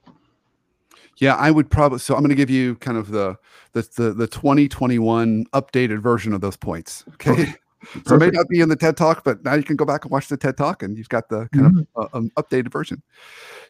[1.18, 1.98] Yeah, I would probably.
[1.98, 3.36] So I'm going to give you kind of the
[3.72, 7.04] the the, the 2021 updated version of those points.
[7.14, 7.54] Okay.
[8.06, 10.04] so it may not be in the TED Talk, but now you can go back
[10.04, 12.00] and watch the TED Talk, and you've got the kind mm-hmm.
[12.00, 13.02] of uh, um, updated version.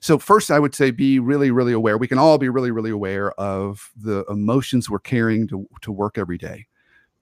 [0.00, 1.98] So first, I would say be really, really aware.
[1.98, 6.18] We can all be really, really aware of the emotions we're carrying to to work
[6.18, 6.66] every day,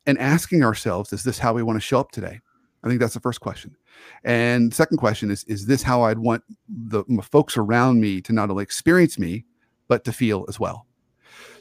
[0.07, 2.41] and asking ourselves, is this how we want to show up today?
[2.83, 3.77] I think that's the first question.
[4.25, 8.51] And second question is, is this how I'd want the folks around me to not
[8.51, 9.45] only experience me,
[9.91, 10.87] but to feel as well.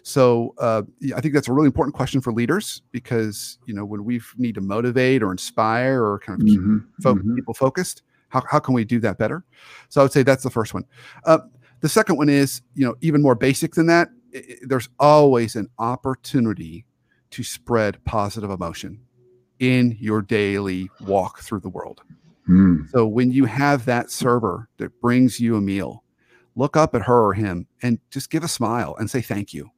[0.04, 0.84] So uh,
[1.15, 4.56] I think that's a really important question for leaders because you know when we need
[4.56, 7.36] to motivate or inspire or kind of keep mm-hmm, fo- mm-hmm.
[7.36, 9.44] people focused, how how can we do that better?
[9.89, 10.86] So I would say that's the first one.
[11.26, 11.39] Uh,
[11.82, 14.10] the second one is you know even more basic than that.
[14.32, 16.86] It, there's always an opportunity
[17.32, 19.02] to spread positive emotion
[19.60, 22.02] in your daily walk through the world.
[22.48, 22.89] Mm.
[22.92, 26.04] So when you have that server that brings you a meal
[26.60, 29.72] look up at her or him and just give a smile and say thank you.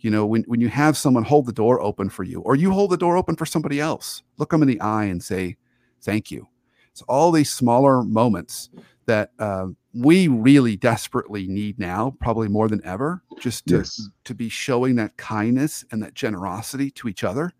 [0.00, 2.70] You know, when, when you have someone hold the door open for you, or you
[2.72, 5.56] hold the door open for somebody else, look them in the eye and say
[6.02, 6.48] thank you.
[6.90, 8.68] It's all these smaller moments
[9.06, 14.08] that uh, we really desperately need now, probably more than ever, just to, yes.
[14.24, 17.52] to be showing that kindness and that generosity to each other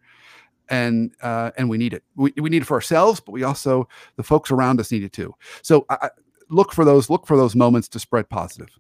[0.69, 2.03] and uh, and we need it.
[2.17, 5.13] We, we need it for ourselves, but we also the folks around us need it
[5.13, 5.35] too.
[5.61, 6.09] So I,
[6.53, 8.79] look for those look for those moments to spread positive.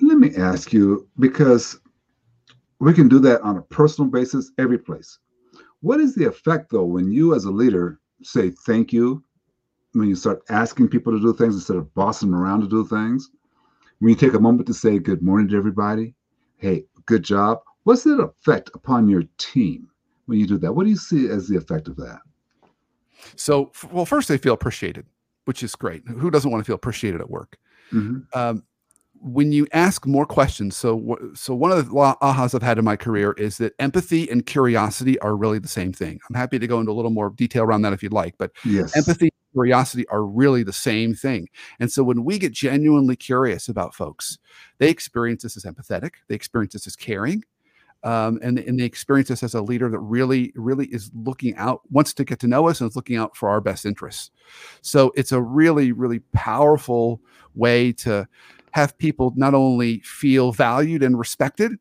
[0.00, 1.78] Let me ask you because
[2.78, 5.18] we can do that on a personal basis every place.
[5.80, 9.22] What is the effect though when you as a leader say thank you?
[9.92, 12.86] When you start asking people to do things instead of bossing them around to do
[12.86, 13.30] things?
[13.98, 16.14] When you take a moment to say good morning to everybody?
[16.58, 17.60] Hey good job.
[17.84, 19.88] What's the effect upon your team
[20.26, 20.72] when you do that?
[20.72, 22.20] What do you see as the effect of that?
[23.36, 25.06] So well first they feel appreciated
[25.44, 26.06] which is great.
[26.06, 27.58] Who doesn't want to feel appreciated at work?
[27.92, 28.38] Mm-hmm.
[28.38, 28.64] Um,
[29.22, 32.96] when you ask more questions, so so one of the ahas I've had in my
[32.96, 36.18] career is that empathy and curiosity are really the same thing.
[36.28, 38.50] I'm happy to go into a little more detail around that if you'd like, but
[38.64, 38.96] yes.
[38.96, 41.48] empathy and curiosity are really the same thing.
[41.78, 44.38] And so when we get genuinely curious about folks,
[44.78, 47.44] they experience this as empathetic, they experience this as caring,
[48.04, 51.80] um, and and they experience us as a leader that really really is looking out
[51.90, 54.30] wants to get to know us and is looking out for our best interests.
[54.80, 57.20] So it's a really really powerful
[57.54, 58.26] way to
[58.72, 61.78] have people not only feel valued and respected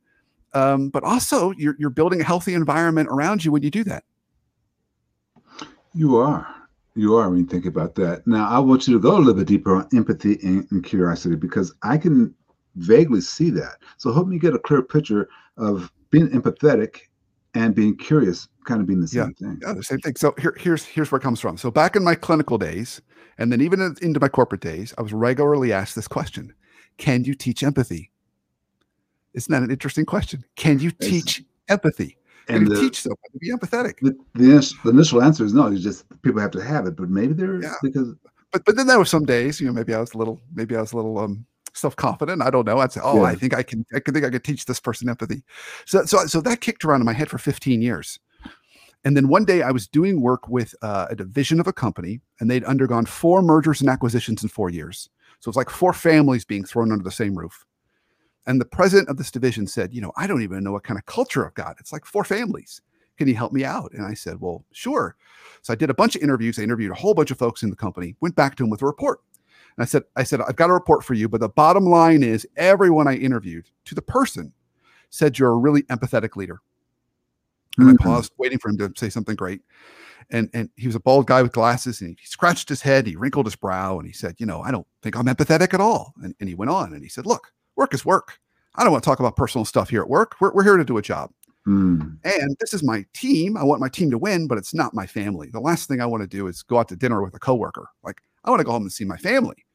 [0.54, 4.04] um, but also you're, you're building a healthy environment around you when you do that.
[5.94, 6.48] You are.
[6.96, 8.28] You are when you think about that.
[8.28, 11.36] Now i want you to go a little bit deeper on empathy and, and curiosity
[11.36, 12.34] because i can
[12.76, 13.78] vaguely see that.
[13.98, 17.00] So help me get a clear picture of being empathetic
[17.54, 19.48] and being curious kind of being the same yeah.
[19.48, 19.60] thing.
[19.62, 20.16] Yeah, the same thing.
[20.16, 21.58] So here, here's here's where it comes from.
[21.58, 23.02] So back in my clinical days,
[23.38, 26.54] and then even into my corporate days, I was regularly asked this question:
[26.98, 28.12] Can you teach empathy?
[29.34, 30.44] Isn't that an interesting question?
[30.56, 32.18] Can you teach it's, empathy?
[32.48, 34.00] Can and you the, teach someone to be empathetic?
[34.02, 35.70] The, the, the, initial answer is no.
[35.70, 37.74] You just people have to have it, but maybe they're yeah.
[37.82, 38.14] because.
[38.52, 40.76] But but then there were some days, you know, maybe I was a little, maybe
[40.76, 42.42] I was a little um self confident.
[42.42, 42.80] I don't know.
[42.80, 43.30] I'd say, oh, yeah.
[43.30, 43.86] I think I can.
[43.94, 45.44] I think I could teach this person empathy.
[45.86, 48.20] So so so that kicked around in my head for 15 years.
[49.04, 52.22] And then one day I was doing work with uh, a division of a company,
[52.40, 55.10] and they'd undergone four mergers and acquisitions in four years.
[55.40, 57.66] So it's like four families being thrown under the same roof.
[58.46, 61.00] And the president of this division said, You know, I don't even know what kind
[61.00, 61.78] of culture I've got.
[61.80, 62.82] It's like four families.
[63.18, 63.92] Can you help me out?
[63.94, 65.16] And I said, Well, sure.
[65.64, 66.60] So I did a bunch of interviews.
[66.60, 68.82] I interviewed a whole bunch of folks in the company, went back to him with
[68.82, 69.22] a report.
[69.78, 72.24] And I said, I said, I've got a report for you, but the bottom line
[72.24, 74.54] is everyone I interviewed to the person
[75.10, 76.62] said you're a really empathetic leader.
[77.78, 78.08] And mm-hmm.
[78.08, 79.62] I paused, waiting for him to say something great.
[80.30, 83.16] And and he was a bald guy with glasses, and he scratched his head, he
[83.16, 86.14] wrinkled his brow, and he said, You know, I don't think I'm empathetic at all.
[86.24, 88.40] And, and he went on and he said, Look, work is work.
[88.76, 90.36] I don't want to talk about personal stuff here at work.
[90.40, 91.32] We're, we're here to do a job.
[91.68, 92.18] Mm.
[92.24, 93.58] And this is my team.
[93.58, 95.50] I want my team to win, but it's not my family.
[95.52, 97.90] The last thing I want to do is go out to dinner with a coworker.
[98.04, 99.66] Like, I want to go home and see my family.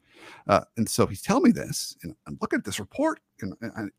[0.49, 3.21] Uh, and so he's telling me this, and I'm looking at this report,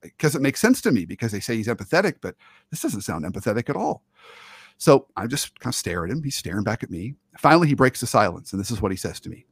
[0.02, 2.36] because it makes sense to me because they say he's empathetic, but
[2.70, 4.04] this doesn't sound empathetic at all.
[4.78, 6.24] So I'm just kind of staring at him.
[6.24, 7.16] He's staring back at me.
[7.38, 9.46] Finally, he breaks the silence, and this is what he says to me.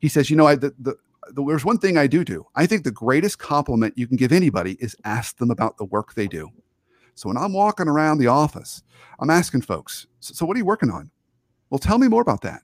[0.00, 0.96] He says, "You know, I the, the,
[1.32, 2.46] the, there's one thing I do do.
[2.54, 6.14] I think the greatest compliment you can give anybody is ask them about the work
[6.14, 6.50] they do.
[7.14, 8.82] So when I'm walking around the office,
[9.18, 11.10] I'm asking folks, so, so what are you working on?
[11.70, 12.62] Well, tell me more about that.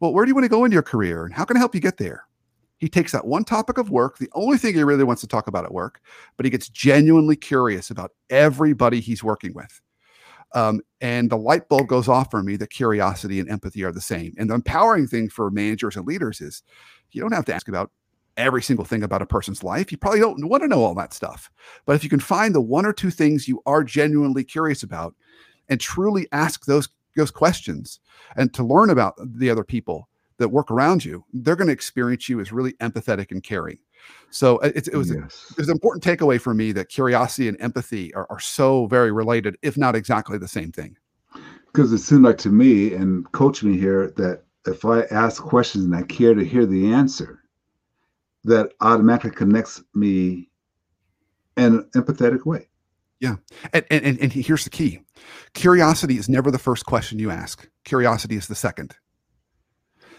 [0.00, 1.74] Well, where do you want to go in your career, and how can I help
[1.74, 2.26] you get there?
[2.78, 5.46] He takes that one topic of work, the only thing he really wants to talk
[5.46, 6.00] about at work,
[6.36, 9.80] but he gets genuinely curious about everybody he's working with.
[10.54, 14.00] Um, and the light bulb goes off for me that curiosity and empathy are the
[14.00, 14.34] same.
[14.38, 16.62] And the empowering thing for managers and leaders is
[17.10, 17.90] you don't have to ask about
[18.36, 19.90] every single thing about a person's life.
[19.90, 21.50] You probably don't want to know all that stuff.
[21.86, 25.14] But if you can find the one or two things you are genuinely curious about
[25.68, 28.00] and truly ask those those questions
[28.36, 32.28] and to learn about the other people that work around you, they're going to experience
[32.28, 33.78] you as really empathetic and caring.
[34.30, 35.46] So uh, it, it was yes.
[35.52, 39.12] it was an important takeaway for me that curiosity and empathy are, are so very
[39.12, 40.96] related, if not exactly the same thing.
[41.66, 45.84] Because it seemed like to me and coach me here that if I ask questions
[45.84, 47.40] and I care to hear the answer,
[48.44, 50.48] that automatically connects me
[51.56, 52.68] in an empathetic way.
[53.20, 53.36] Yeah.
[53.72, 55.00] And, and, and here's the key
[55.54, 58.96] curiosity is never the first question you ask, curiosity is the second.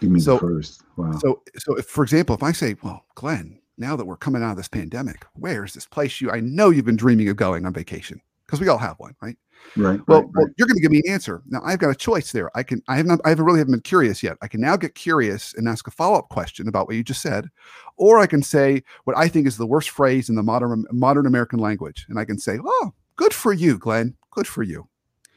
[0.00, 0.82] You mean so, first?
[0.96, 1.12] Wow.
[1.12, 4.52] So, so if, for example, if I say, "Well, Glenn, now that we're coming out
[4.52, 6.30] of this pandemic, where's this place you?
[6.30, 9.36] I know you've been dreaming of going on vacation because we all have one, right?
[9.76, 10.00] Right.
[10.06, 11.42] Well, right, well you're going to give me an answer.
[11.46, 12.50] Now I've got a choice there.
[12.56, 12.82] I can.
[12.88, 13.20] I have not.
[13.24, 14.36] I haven't really haven't been curious yet.
[14.42, 17.22] I can now get curious and ask a follow up question about what you just
[17.22, 17.48] said,
[17.96, 21.26] or I can say what I think is the worst phrase in the modern modern
[21.26, 24.14] American language, and I can say, "Oh, good for you, Glenn.
[24.36, 24.86] Good for you."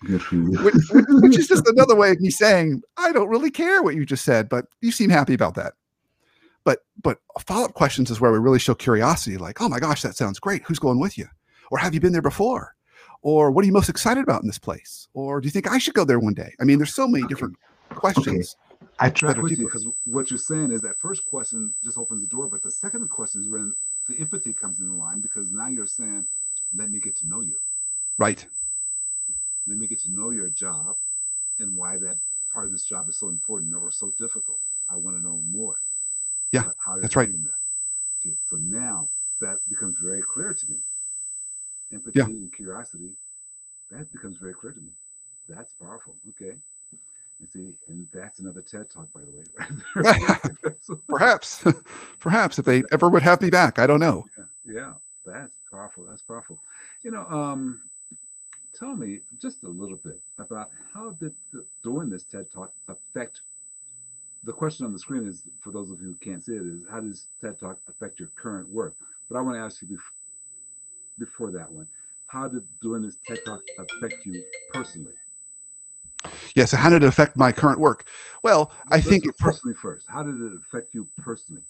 [0.06, 0.52] Good for you.
[0.64, 4.06] which, which is just another way of me saying, I don't really care what you
[4.06, 5.74] just said, but you seem happy about that.
[6.64, 10.16] But but follow-up questions is where we really show curiosity, like, oh my gosh, that
[10.16, 10.64] sounds great.
[10.64, 11.28] Who's going with you?
[11.72, 12.76] Or have you been there before?
[13.22, 15.08] Or what are you most excited about in this place?
[15.14, 16.54] Or do you think I should go there one day?
[16.60, 17.56] I mean, there's so many different
[17.90, 18.56] questions.
[18.56, 18.88] Okay.
[19.00, 22.28] I try with you because what you're saying is that first question just opens the
[22.28, 23.74] door, but the second question is when
[24.08, 26.26] the empathy comes in the line because now you're saying,
[26.76, 27.58] let me get to know you.
[28.18, 28.46] Right.
[29.90, 30.96] Get to know your job
[31.60, 32.18] and why that
[32.54, 34.60] part of this job is so important or so difficult.
[34.90, 35.78] I want to know more.
[36.52, 36.64] Yeah,
[37.02, 37.30] that's right.
[37.32, 37.50] That.
[38.22, 39.08] Okay, so now
[39.42, 40.78] that becomes very clear to me.
[41.92, 42.26] Empathy yeah.
[42.26, 43.12] and curiosity,
[43.92, 44.92] that becomes very clear to me.
[45.48, 46.16] That's powerful.
[46.30, 46.56] Okay.
[47.40, 51.00] You see, and that's another TED talk, by the way.
[51.08, 51.64] perhaps,
[52.20, 54.26] perhaps if they ever would have me back, I don't know.
[54.38, 54.94] Yeah, yeah,
[55.26, 56.06] that's powerful.
[56.08, 56.62] That's powerful.
[57.02, 57.82] You know, um,
[58.80, 63.42] tell me just a little bit about how did the, doing this TED Talk affect
[64.44, 66.82] the question on the screen is for those of you who can't see it is
[66.90, 68.96] how does TED Talk affect your current work?
[69.30, 70.00] But I want to ask you bef-
[71.20, 71.88] before that one,
[72.28, 75.14] how did doing this TED Talk affect you personally?
[76.56, 76.66] Yeah.
[76.66, 78.08] So how did it affect my current work?
[78.44, 80.06] Well, I Let's think do it per- personally first.
[80.10, 81.64] How did it affect you personally?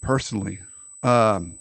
[0.00, 0.60] personally,
[1.02, 1.58] um,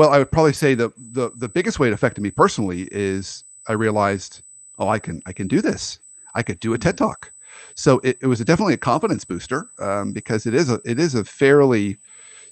[0.00, 3.44] well, I would probably say the the the biggest way it affected me personally is
[3.68, 4.40] I realized,
[4.78, 5.98] oh, I can I can do this.
[6.34, 7.30] I could do a TED Talk.
[7.74, 10.98] So it, it was a, definitely a confidence booster um, because it is a it
[10.98, 11.98] is a fairly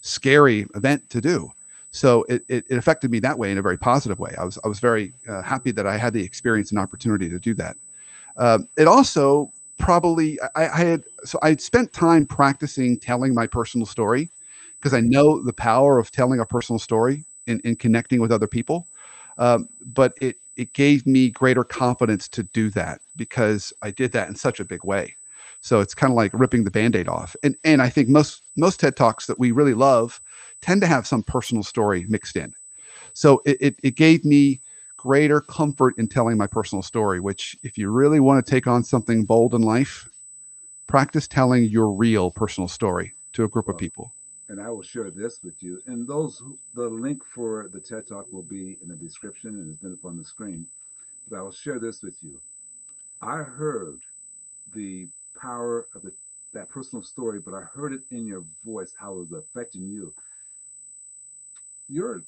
[0.02, 1.50] scary event to do.
[1.90, 4.34] So it, it, it affected me that way in a very positive way.
[4.38, 7.38] I was I was very uh, happy that I had the experience and opportunity to
[7.38, 7.76] do that.
[8.36, 13.46] Um, it also probably I, I had so I had spent time practicing telling my
[13.46, 14.28] personal story
[14.78, 18.46] because I know the power of telling a personal story and, and connecting with other
[18.46, 18.86] people.
[19.38, 24.28] Um, but it it gave me greater confidence to do that because I did that
[24.28, 25.16] in such a big way.
[25.60, 27.34] So it's kind of like ripping the band-aid off.
[27.42, 30.20] And and I think most most TED Talks that we really love
[30.60, 32.52] tend to have some personal story mixed in.
[33.12, 34.60] So it, it, it gave me
[34.96, 38.82] greater comfort in telling my personal story, which if you really want to take on
[38.84, 40.08] something bold in life,
[40.86, 44.12] practice telling your real personal story to a group of people.
[44.48, 45.80] And I will share this with you.
[45.86, 46.42] And those
[46.74, 50.04] the link for the TED Talk will be in the description and it's been up
[50.04, 50.66] on the screen.
[51.28, 52.40] But I will share this with you.
[53.20, 54.00] I heard
[54.74, 55.08] the
[55.40, 56.12] power of the,
[56.54, 60.14] that personal story, but I heard it in your voice how it was affecting you.
[61.88, 62.22] You're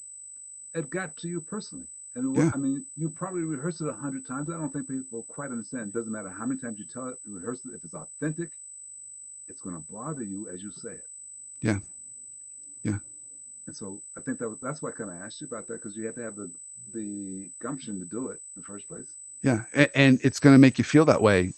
[0.73, 1.87] it got to you personally.
[2.15, 2.51] And Yeah.
[2.53, 4.49] I mean, you probably rehearsed it a hundred times.
[4.49, 5.89] I don't think people quite understand.
[5.89, 7.73] It doesn't matter how many times you tell it, rehearse it.
[7.73, 8.49] If it's authentic,
[9.47, 11.07] it's going to bother you as you say it.
[11.61, 11.79] Yeah.
[12.83, 12.97] Yeah.
[13.67, 15.95] And so I think that that's why I kind of asked you about that because
[15.95, 16.49] you had to have the
[16.93, 19.15] the gumption to do it in the first place.
[19.43, 19.63] Yeah.
[19.73, 21.53] And, and it's going to make you feel that way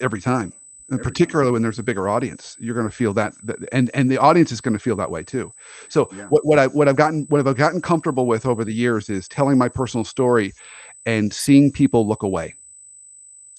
[0.00, 0.52] every time.
[0.90, 1.12] And Every time.
[1.12, 4.18] particularly when there's a bigger audience, you're going to feel that, that and and the
[4.18, 5.52] audience is going to feel that way too.
[5.88, 6.26] So Yeah.
[6.26, 9.26] what, what I what I've gotten what I've gotten comfortable with over the years is
[9.28, 10.52] telling my personal story
[11.06, 12.54] and seeing people look away.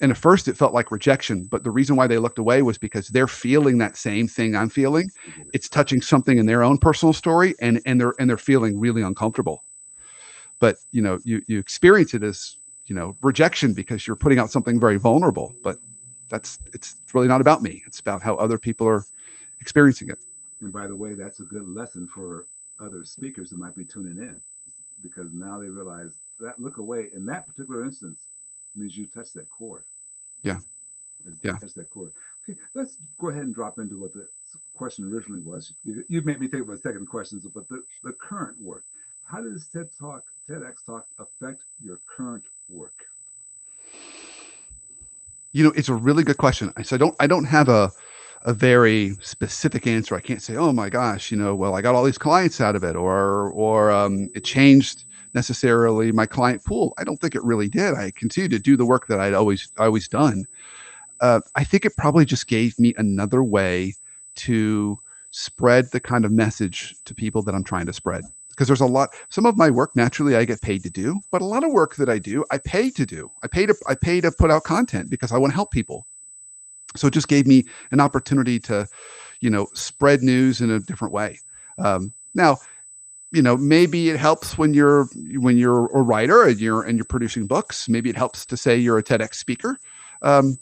[0.02, 2.78] And at first it felt like rejection, but the reason why they looked away was
[2.78, 5.10] because they're feeling that same thing I'm feeling.
[5.54, 9.02] It's touching something in their own personal story and and they're and they're feeling really
[9.02, 9.64] uncomfortable.
[10.60, 14.52] But you know, you you experience it as, you know, rejection because you're putting out
[14.52, 15.78] something very vulnerable, but
[16.28, 17.82] that's it's really not about me.
[17.88, 19.06] It's about how other people are
[19.62, 20.20] experiencing it.
[20.60, 22.48] And by the way, that's a good lesson for
[22.82, 24.42] other speakers who might be tuning in
[25.02, 28.28] because now they realize that look away in that particular instance
[28.76, 29.84] means you touch that chord.
[30.44, 30.60] Yeah.
[31.44, 31.58] Yeah.
[31.58, 32.12] Touch that chord.
[32.48, 34.28] Okay, let's go ahead and drop into what the
[34.76, 35.74] question originally was.
[35.84, 38.84] You, you made me think of a second question, but the, the current work.
[39.24, 42.94] How does TED Talk, TEDx Talk affect your current work?
[45.52, 46.72] You know, it's a really good question.
[46.78, 47.92] I so I don't I don't have a
[48.44, 50.14] a very specific answer.
[50.14, 52.76] I can't say, oh my gosh, you know, well, I got all these clients out
[52.76, 55.06] of it, or or um, it changed
[55.36, 56.94] necessarily my client pool.
[56.98, 57.94] I don't think it really did.
[57.94, 60.46] I continued to do the work that I'd always always done.
[61.20, 63.94] Uh, I think it probably just gave me another way
[64.36, 65.00] to
[65.32, 68.24] spread the kind of message to people that I'm trying to spread.
[68.50, 69.10] Because there's a lot.
[69.30, 71.98] Some of my work naturally I get paid to do, but a lot of work
[71.98, 73.30] that I do I pay to do.
[73.44, 76.08] I pay to I pay to put out content because I want to help people.
[76.96, 78.88] So it just gave me an opportunity to,
[79.42, 81.40] you know, spread news in a different way.
[81.78, 82.58] Um, now,
[83.32, 85.06] you know, maybe it helps when you're
[85.40, 87.90] when you're a writer and you're and you're producing books.
[87.90, 89.78] Maybe it helps to say you're a TEDx speaker.
[90.22, 90.58] Um,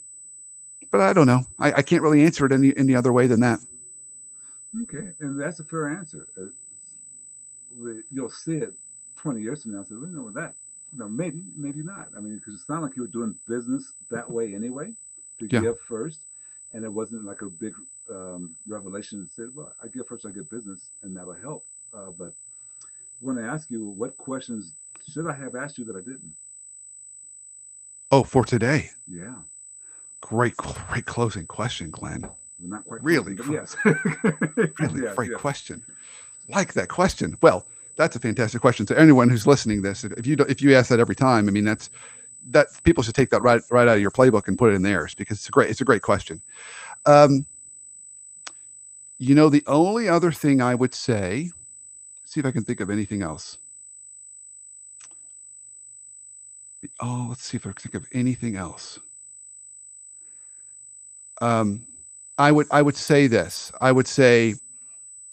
[0.92, 1.42] but I don't know.
[1.60, 3.60] I, I can't really answer it any any other way than that.
[4.84, 6.28] Okay, and that's a fair answer.
[6.38, 6.46] Uh,
[8.12, 8.74] You'll see it
[9.18, 9.84] 20 years from now.
[9.84, 10.54] So, you know, that,
[10.92, 12.10] you know, maybe, maybe not.
[12.16, 14.94] I mean, because it's not like you were doing business that way anyway,
[15.40, 15.62] to Yeah.
[15.62, 16.20] give first.
[16.74, 17.74] And it wasn't like a big
[18.12, 21.64] um, revelation that said, well, I give first, I get business, and that'll help.
[21.94, 22.34] Uh, but
[23.24, 24.74] want to ask you, what questions
[25.12, 26.34] should I have asked you that I didn't?
[28.12, 29.34] Oh, for today, Yeah,
[30.22, 32.30] great great closing question, Glenn.
[32.60, 33.04] not quite.
[33.04, 33.34] Really?
[33.34, 33.76] but yes.
[33.86, 35.42] Really Yes, great yes.
[35.42, 35.84] question.
[36.50, 37.38] Like that question.
[37.42, 38.86] Well, that's a fantastic question.
[38.86, 41.52] So anyone who's listening to this, if you if you ask that every time, I
[41.52, 41.90] mean that's
[42.52, 44.82] that people should take that right right out of your playbook and put it in
[44.84, 46.42] theirs because it's a great it's a great question.
[47.06, 47.46] Um,
[49.18, 51.52] you know, the only other thing I would say,
[52.34, 53.58] see if I can think of anything else.
[57.00, 59.00] Oh, let's see if I can think of anything else.
[61.42, 61.86] Um,
[62.38, 63.72] I would I would say this.
[63.80, 64.56] I would say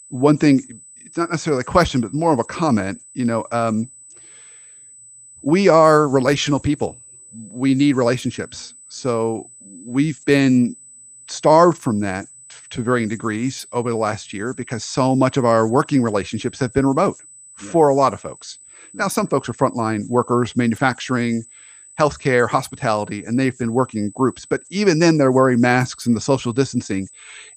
[0.09, 0.61] one thing.
[0.97, 3.01] It's not necessarily a question, but more of a comment.
[3.13, 3.89] You know, um,
[5.41, 6.97] we are relational people.
[7.49, 8.75] We need relationships.
[8.87, 9.49] So
[9.85, 10.75] we've been
[11.27, 12.27] starved from that
[12.69, 16.73] to varying degrees over the last year because so much of our working relationships have
[16.73, 17.17] been remote
[17.53, 18.59] for a lot of folks.
[18.93, 21.43] Now, some folks are frontline workers, manufacturing,
[21.99, 24.45] healthcare, hospitality, and they've been working in groups.
[24.45, 27.07] But even then, they're wearing masks and the social distancing.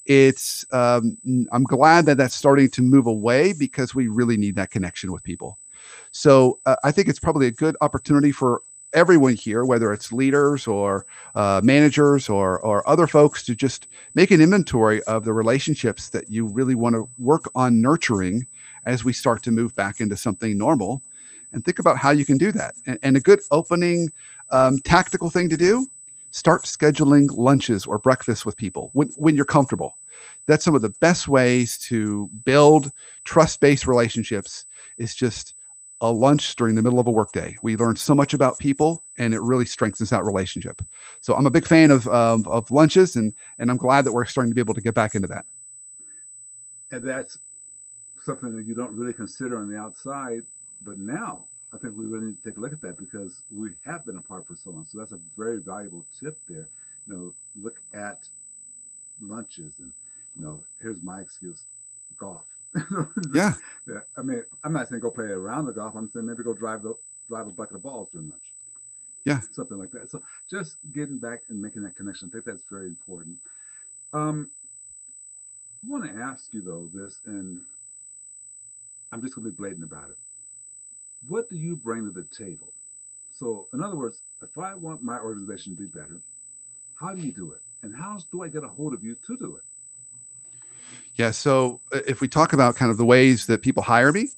[0.05, 1.17] It's um,
[1.53, 5.23] I'm glad that that's starting to move away because we really need that connection with
[5.23, 5.59] people.
[6.13, 8.63] So uh, I think it's probably a good opportunity for
[8.95, 14.31] everyone here, whether it's leaders or uh, managers or or other folks, to just make
[14.31, 18.47] an inventory of the relationships that you really want to work on nurturing
[18.87, 21.03] as we start to move back into something normal,
[21.53, 22.75] and think about how you can do that.
[22.87, 24.11] And, and a good opening
[24.51, 25.87] um, tactical thing to do:
[26.31, 29.99] start scheduling lunches or breakfasts with people when when you're comfortable.
[30.47, 32.91] That's some of the best ways to build
[33.25, 34.65] trust-based relationships.
[34.97, 35.54] Is just
[36.05, 37.57] a lunch during the middle of a workday.
[37.63, 40.83] We learn so much about people, and it really strengthens that relationship.
[41.23, 44.27] So I'm a big fan of um, of lunches, and and I'm glad that we're
[44.27, 45.47] starting to be able to get back into that.
[46.91, 47.39] And that's
[48.23, 50.43] something that you don't really consider on the outside,
[50.83, 53.71] but now I think we really need to take a look at that because we
[53.87, 54.87] have been apart for so long.
[54.87, 56.69] So that's a very valuable tip there.
[57.07, 58.29] You know, look at
[59.23, 59.91] lunches, and
[60.37, 61.65] you know, here's my excuse:
[62.19, 62.45] golf
[63.35, 63.55] yeah.
[63.87, 64.01] Yeah.
[64.17, 65.95] I mean, I'm not saying go play around the golf.
[65.97, 66.95] I'm saying maybe go drive the
[67.29, 68.53] drive a bucket of balls during lunch.
[69.25, 69.41] Yeah.
[69.53, 70.11] Something like that.
[70.11, 73.37] So just getting back and making that connection, I think that's very important.
[74.13, 74.51] Um,
[75.85, 77.61] I want to ask you though this, and
[79.13, 80.17] I'm just going to be blatant about it.
[81.29, 82.73] What do you bring to the table?
[83.33, 86.21] So, in other words, if I want my organization to be better,
[87.01, 87.61] how do you do it?
[87.83, 89.63] And how do I get a hold of you to do it?
[91.17, 91.31] Yeah.
[91.31, 94.29] So uh, if we talk about kind of the ways that people hire me,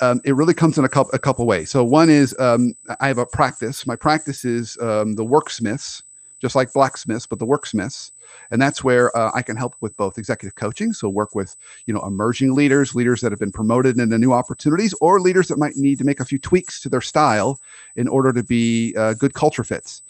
[0.00, 1.70] um, it really comes in a couple a couple ways.
[1.70, 3.86] So one is um, I have a practice.
[3.86, 6.02] My practice is um, the worksmiths,
[6.38, 8.10] just like blacksmiths, but the worksmiths,
[8.50, 10.92] and that's where uh, I can help with both executive coaching.
[10.92, 14.92] So work with you know emerging leaders, leaders that have been promoted into new opportunities,
[15.00, 17.58] or leaders that might need to make a few tweaks to their style
[17.94, 20.02] in order to be uh, good culture fits.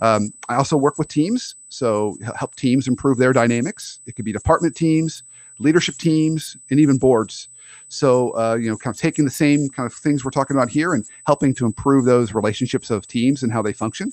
[0.00, 3.98] Um, I also work with teams, so help teams improve their dynamics.
[4.06, 5.24] It could be department teams
[5.62, 7.48] leadership teams, and even boards.
[7.88, 10.70] So, uh, you know, kind of taking the same kind of things we're talking about
[10.70, 14.12] here and helping to improve those relationships of teams and how they function.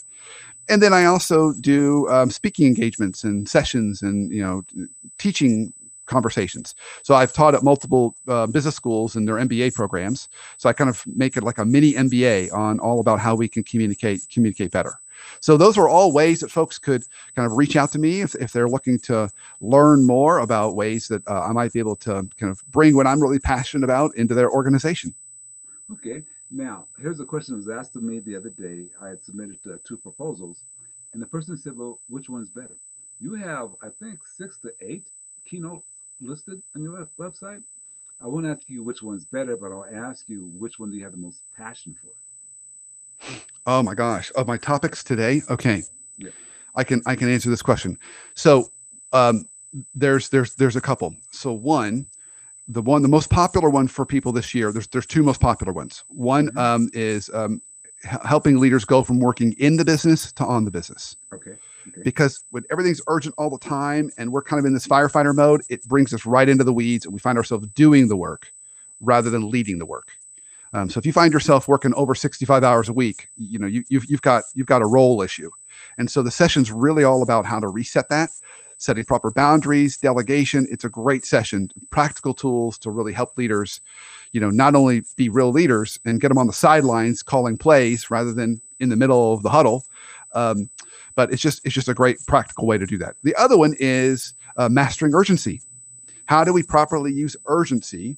[0.67, 4.63] And then I also do um, speaking engagements and sessions and, you know,
[5.17, 5.73] teaching
[6.09, 6.75] conversations.
[7.03, 10.27] So I've taught at multiple uh, business schools and their MBA programs.
[10.57, 13.47] So I kind of make it like a mini MBA on all about how we
[13.47, 14.99] can communicate communicate better.
[15.39, 17.03] So those are all ways that folks could
[17.35, 19.29] kind of reach out to me if, if they're looking to
[19.61, 23.07] learn more about ways that uh, I might be able to kind of bring what
[23.07, 25.13] I'm really passionate about into their organization.
[25.91, 26.23] Okay.
[26.51, 28.85] Now, here's a question that was asked of me the other day.
[29.01, 30.63] I had submitted uh, two proposals,
[31.13, 32.75] and the person said, Well, which one's better?
[33.21, 35.07] You have, I think, six to eight
[35.45, 35.85] keynotes
[36.21, 37.61] listed on your website.
[38.21, 41.03] I won't ask you which one's better, but I'll ask you which one do you
[41.03, 42.09] have the most passion for?
[43.65, 45.41] Oh my gosh, of my topics today.
[45.49, 45.83] Okay,
[46.17, 46.29] yeah.
[46.75, 47.97] I can I can answer this question.
[48.33, 48.71] So
[49.13, 49.45] um,
[49.93, 51.15] there's there's there's a couple.
[51.31, 52.07] So one,
[52.67, 54.71] the one the most popular one for people this year.
[54.71, 56.03] There's there's two most popular ones.
[56.07, 56.57] One mm-hmm.
[56.57, 57.61] um, is um,
[58.05, 61.15] h- helping leaders go from working in the business to on the business.
[61.33, 61.55] Okay.
[61.87, 62.01] Okay.
[62.03, 65.61] Because when everything's urgent all the time and we're kind of in this firefighter mode,
[65.69, 68.51] it brings us right into the weeds and we find ourselves doing the work
[68.99, 70.11] rather than leading the work.
[70.73, 73.83] Um, so if you find yourself working over 65 hours a week, you know you,
[73.89, 75.49] you've you've got you've got a role issue,
[75.97, 78.29] and so the session's really all about how to reset that,
[78.77, 80.67] setting proper boundaries, delegation.
[80.69, 83.81] It's a great session, practical tools to really help leaders,
[84.31, 88.11] you know, not only be real leaders and get them on the sidelines calling plays
[88.11, 89.85] rather than in the middle of the huddle,
[90.33, 90.69] um,
[91.15, 93.15] but it's just it's just a great practical way to do that.
[93.23, 95.61] The other one is uh, mastering urgency.
[96.25, 98.17] How do we properly use urgency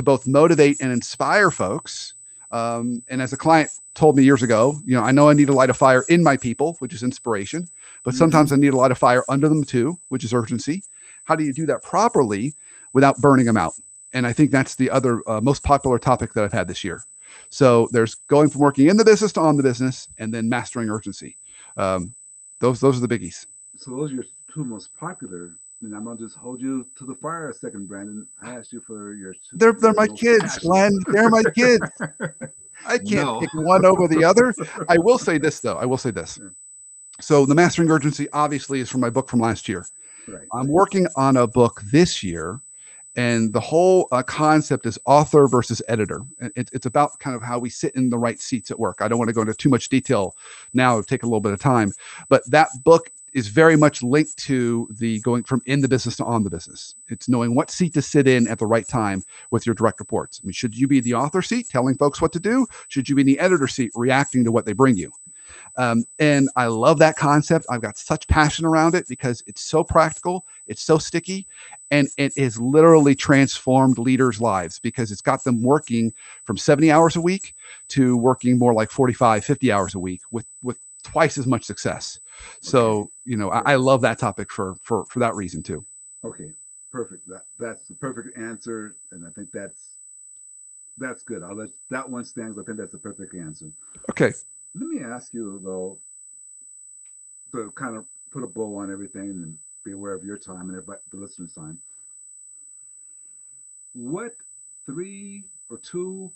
[0.00, 2.14] to both motivate and inspire folks.
[2.52, 5.46] Um, and as a client told me years ago, you know, I know I need
[5.48, 7.68] to light a fire in my people, which is inspiration,
[8.02, 8.18] but mm-hmm.
[8.18, 10.82] sometimes I need a light a fire under them too, which is urgency.
[11.24, 12.54] How do you do that properly
[12.94, 13.74] without burning them out?
[14.12, 17.02] And I think that's the other uh, most popular topic that I've had this year.
[17.50, 20.88] So there's going from working in the business to on the business, and then mastering
[20.88, 21.36] urgency.
[21.76, 22.14] Um,
[22.58, 23.46] those those are the biggies.
[23.76, 27.14] So those are your two most popular and I'm gonna just hold you to the
[27.14, 28.26] fire a second, Brandon.
[28.42, 29.34] I asked you for your.
[29.52, 30.68] They're they're my kids, passion.
[30.68, 30.92] Glenn.
[31.08, 31.84] They're my kids.
[32.86, 33.40] I can't no.
[33.40, 34.54] pick one over the other.
[34.88, 35.76] I will say this though.
[35.76, 36.38] I will say this.
[37.20, 39.86] So the mastering urgency obviously is from my book from last year.
[40.28, 40.46] Right.
[40.52, 42.60] I'm working on a book this year,
[43.16, 46.22] and the whole uh, concept is author versus editor.
[46.56, 48.98] It, it's about kind of how we sit in the right seats at work.
[49.00, 50.34] I don't want to go into too much detail
[50.74, 51.92] now; take a little bit of time.
[52.28, 56.24] But that book is very much linked to the going from in the business to
[56.24, 56.94] on the business.
[57.08, 60.40] It's knowing what seat to sit in at the right time with your direct reports.
[60.42, 62.66] I mean, should you be the author seat telling folks what to do?
[62.88, 65.12] Should you be in the editor seat reacting to what they bring you?
[65.76, 67.66] Um, and I love that concept.
[67.70, 71.46] I've got such passion around it because it's so practical, it's so sticky,
[71.90, 76.12] and it has literally transformed leaders' lives because it's got them working
[76.44, 77.54] from 70 hours a week
[77.88, 82.20] to working more like 45, 50 hours a week with with twice as much success.
[82.60, 85.84] So, you know, I, I love that topic for for for that reason too.
[86.24, 86.52] Okay,
[86.92, 87.26] perfect.
[87.28, 89.96] That that's the perfect answer, and I think that's
[90.98, 91.42] that's good.
[91.42, 92.58] I'll let that one stands.
[92.58, 93.70] I think that's the perfect answer.
[94.10, 94.32] Okay.
[94.74, 95.98] Let me ask you though,
[97.52, 100.72] to kind of put a bow on everything and be aware of your time and
[100.72, 101.78] everybody, the listener's time.
[103.94, 104.36] What
[104.86, 106.30] three or two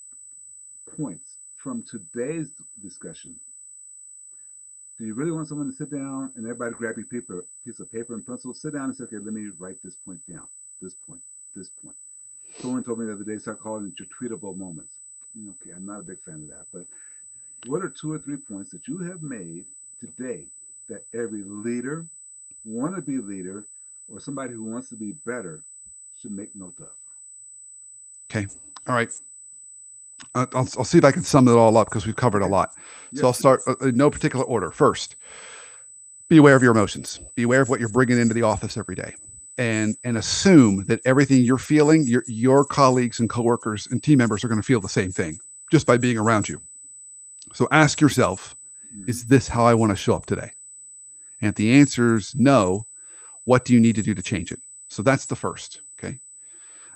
[0.96, 2.50] points from today's
[2.82, 3.36] discussion
[5.04, 7.92] do you really want someone to sit down and everybody grab your paper, piece of
[7.92, 10.46] paper and pencil, sit down and say, okay, let me write this point down,
[10.80, 11.20] this point,
[11.54, 11.94] this point.
[12.60, 14.94] Someone told me the other day, start calling it your tweetable moments.
[15.38, 16.86] Mm, okay, I'm not a big fan of that, but
[17.66, 19.66] what are two or three points that you have made
[20.00, 20.46] today
[20.88, 22.06] that every leader,
[22.66, 23.66] wannabe leader,
[24.08, 25.62] or somebody who wants to be better
[26.18, 26.88] should make note of?
[28.30, 28.46] Okay.
[28.88, 29.10] All right.
[30.34, 32.70] I'll, I'll see if I can sum it all up because we've covered a lot.
[33.14, 34.70] So I'll start uh, in no particular order.
[34.70, 35.16] First,
[36.28, 37.20] be aware of your emotions.
[37.34, 39.14] Be aware of what you're bringing into the office every day,
[39.58, 44.44] and and assume that everything you're feeling, your your colleagues and coworkers and team members
[44.44, 45.38] are going to feel the same thing
[45.70, 46.60] just by being around you.
[47.52, 48.56] So ask yourself,
[48.94, 49.08] mm-hmm.
[49.08, 50.50] is this how I want to show up today?
[51.40, 52.86] And if the answer is no,
[53.44, 54.60] what do you need to do to change it?
[54.88, 55.82] So that's the first.
[55.98, 56.18] Okay.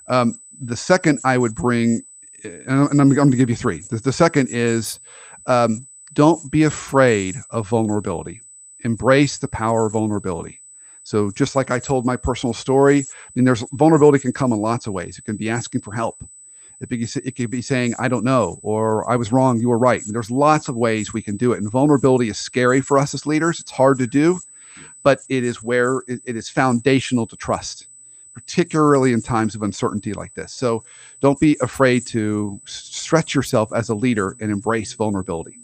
[0.07, 2.01] Um, the second I would bring
[2.43, 3.81] and I'm, I'm going to give you three.
[3.89, 4.99] The, the second is
[5.45, 8.41] um, don't be afraid of vulnerability.
[8.83, 10.61] Embrace the power of vulnerability.
[11.03, 14.59] So just like I told my personal story, I mean, there's vulnerability can come in
[14.59, 15.17] lots of ways.
[15.17, 16.23] It can be asking for help.
[16.81, 19.77] It, be, it could be saying, I don't know, or I was wrong, you were
[19.77, 20.01] right.
[20.05, 21.57] And there's lots of ways we can do it.
[21.57, 23.59] And vulnerability is scary for us as leaders.
[23.59, 24.39] It's hard to do,
[25.03, 27.87] but it is where it, it is foundational to trust
[28.39, 30.53] particularly in times of uncertainty like this.
[30.53, 30.81] So
[31.19, 35.57] don't be afraid to stretch yourself as a leader and embrace vulnerability.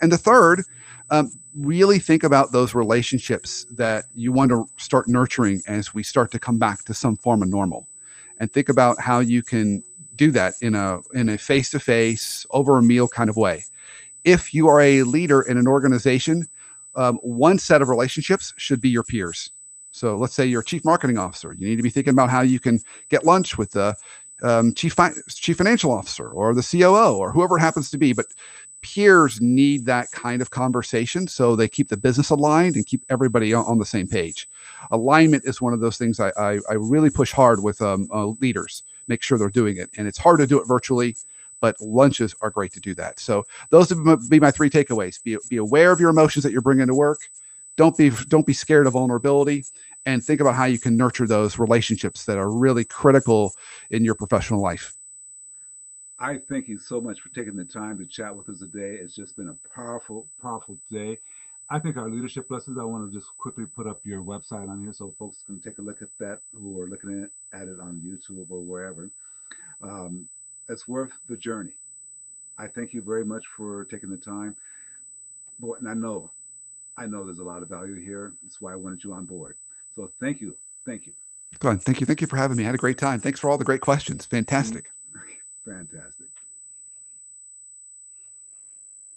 [0.00, 0.62] And the third,
[1.10, 6.30] um, really think about those relationships that you want to start nurturing as we start
[6.30, 7.88] to come back to some form of normal.
[8.38, 9.82] And think about how you can
[10.14, 13.64] do that in a in a face-to-face over a meal kind of way.
[14.22, 16.46] If you are a leader in an organization,
[16.94, 19.50] um, one set of relationships should be your peers
[19.96, 21.54] so let's say you're a chief marketing officer.
[21.54, 23.96] You need to be thinking about how you can get lunch with the
[24.42, 28.12] um, chief fi- chief financial officer or the COO or whoever happens to be.
[28.12, 28.26] But
[28.82, 33.54] peers need that kind of conversation so they keep the business aligned and keep everybody
[33.54, 34.48] on, on the same page.
[34.90, 38.26] Alignment is one of those things I, I, I really push hard with um, uh,
[38.26, 38.82] leaders.
[39.08, 41.16] Make sure they're doing it, and it's hard to do it virtually.
[41.60, 43.18] But lunches are great to do that.
[43.18, 46.60] So those would be my three takeaways: be be aware of your emotions that you're
[46.60, 47.20] bringing to work
[47.76, 49.64] don't be don't be scared of vulnerability
[50.06, 53.52] and think about how you can nurture those relationships that are really critical
[53.90, 54.94] in your professional life.
[56.18, 58.98] I thank you so much for taking the time to chat with us today.
[59.00, 61.18] It's just been a powerful powerful day.
[61.68, 64.82] I think our leadership lessons i want to just quickly put up your website on
[64.82, 68.00] here so folks can take a look at that who are looking at it on
[68.06, 69.10] youtube or wherever.
[69.82, 70.28] Um,
[70.68, 71.72] it's worth the journey.
[72.58, 74.56] I thank you very much for taking the time.
[75.60, 76.30] But and i know
[76.98, 78.34] I know there's a lot of value here.
[78.42, 79.56] That's why I wanted you on board.
[79.94, 80.56] So thank you.
[80.84, 81.12] Thank you.
[81.58, 82.06] Glenn, thank you.
[82.06, 82.64] Thank you for having me.
[82.64, 83.20] I had a great time.
[83.20, 84.26] Thanks for all the great questions.
[84.26, 84.90] Fantastic.
[85.64, 86.26] Fantastic.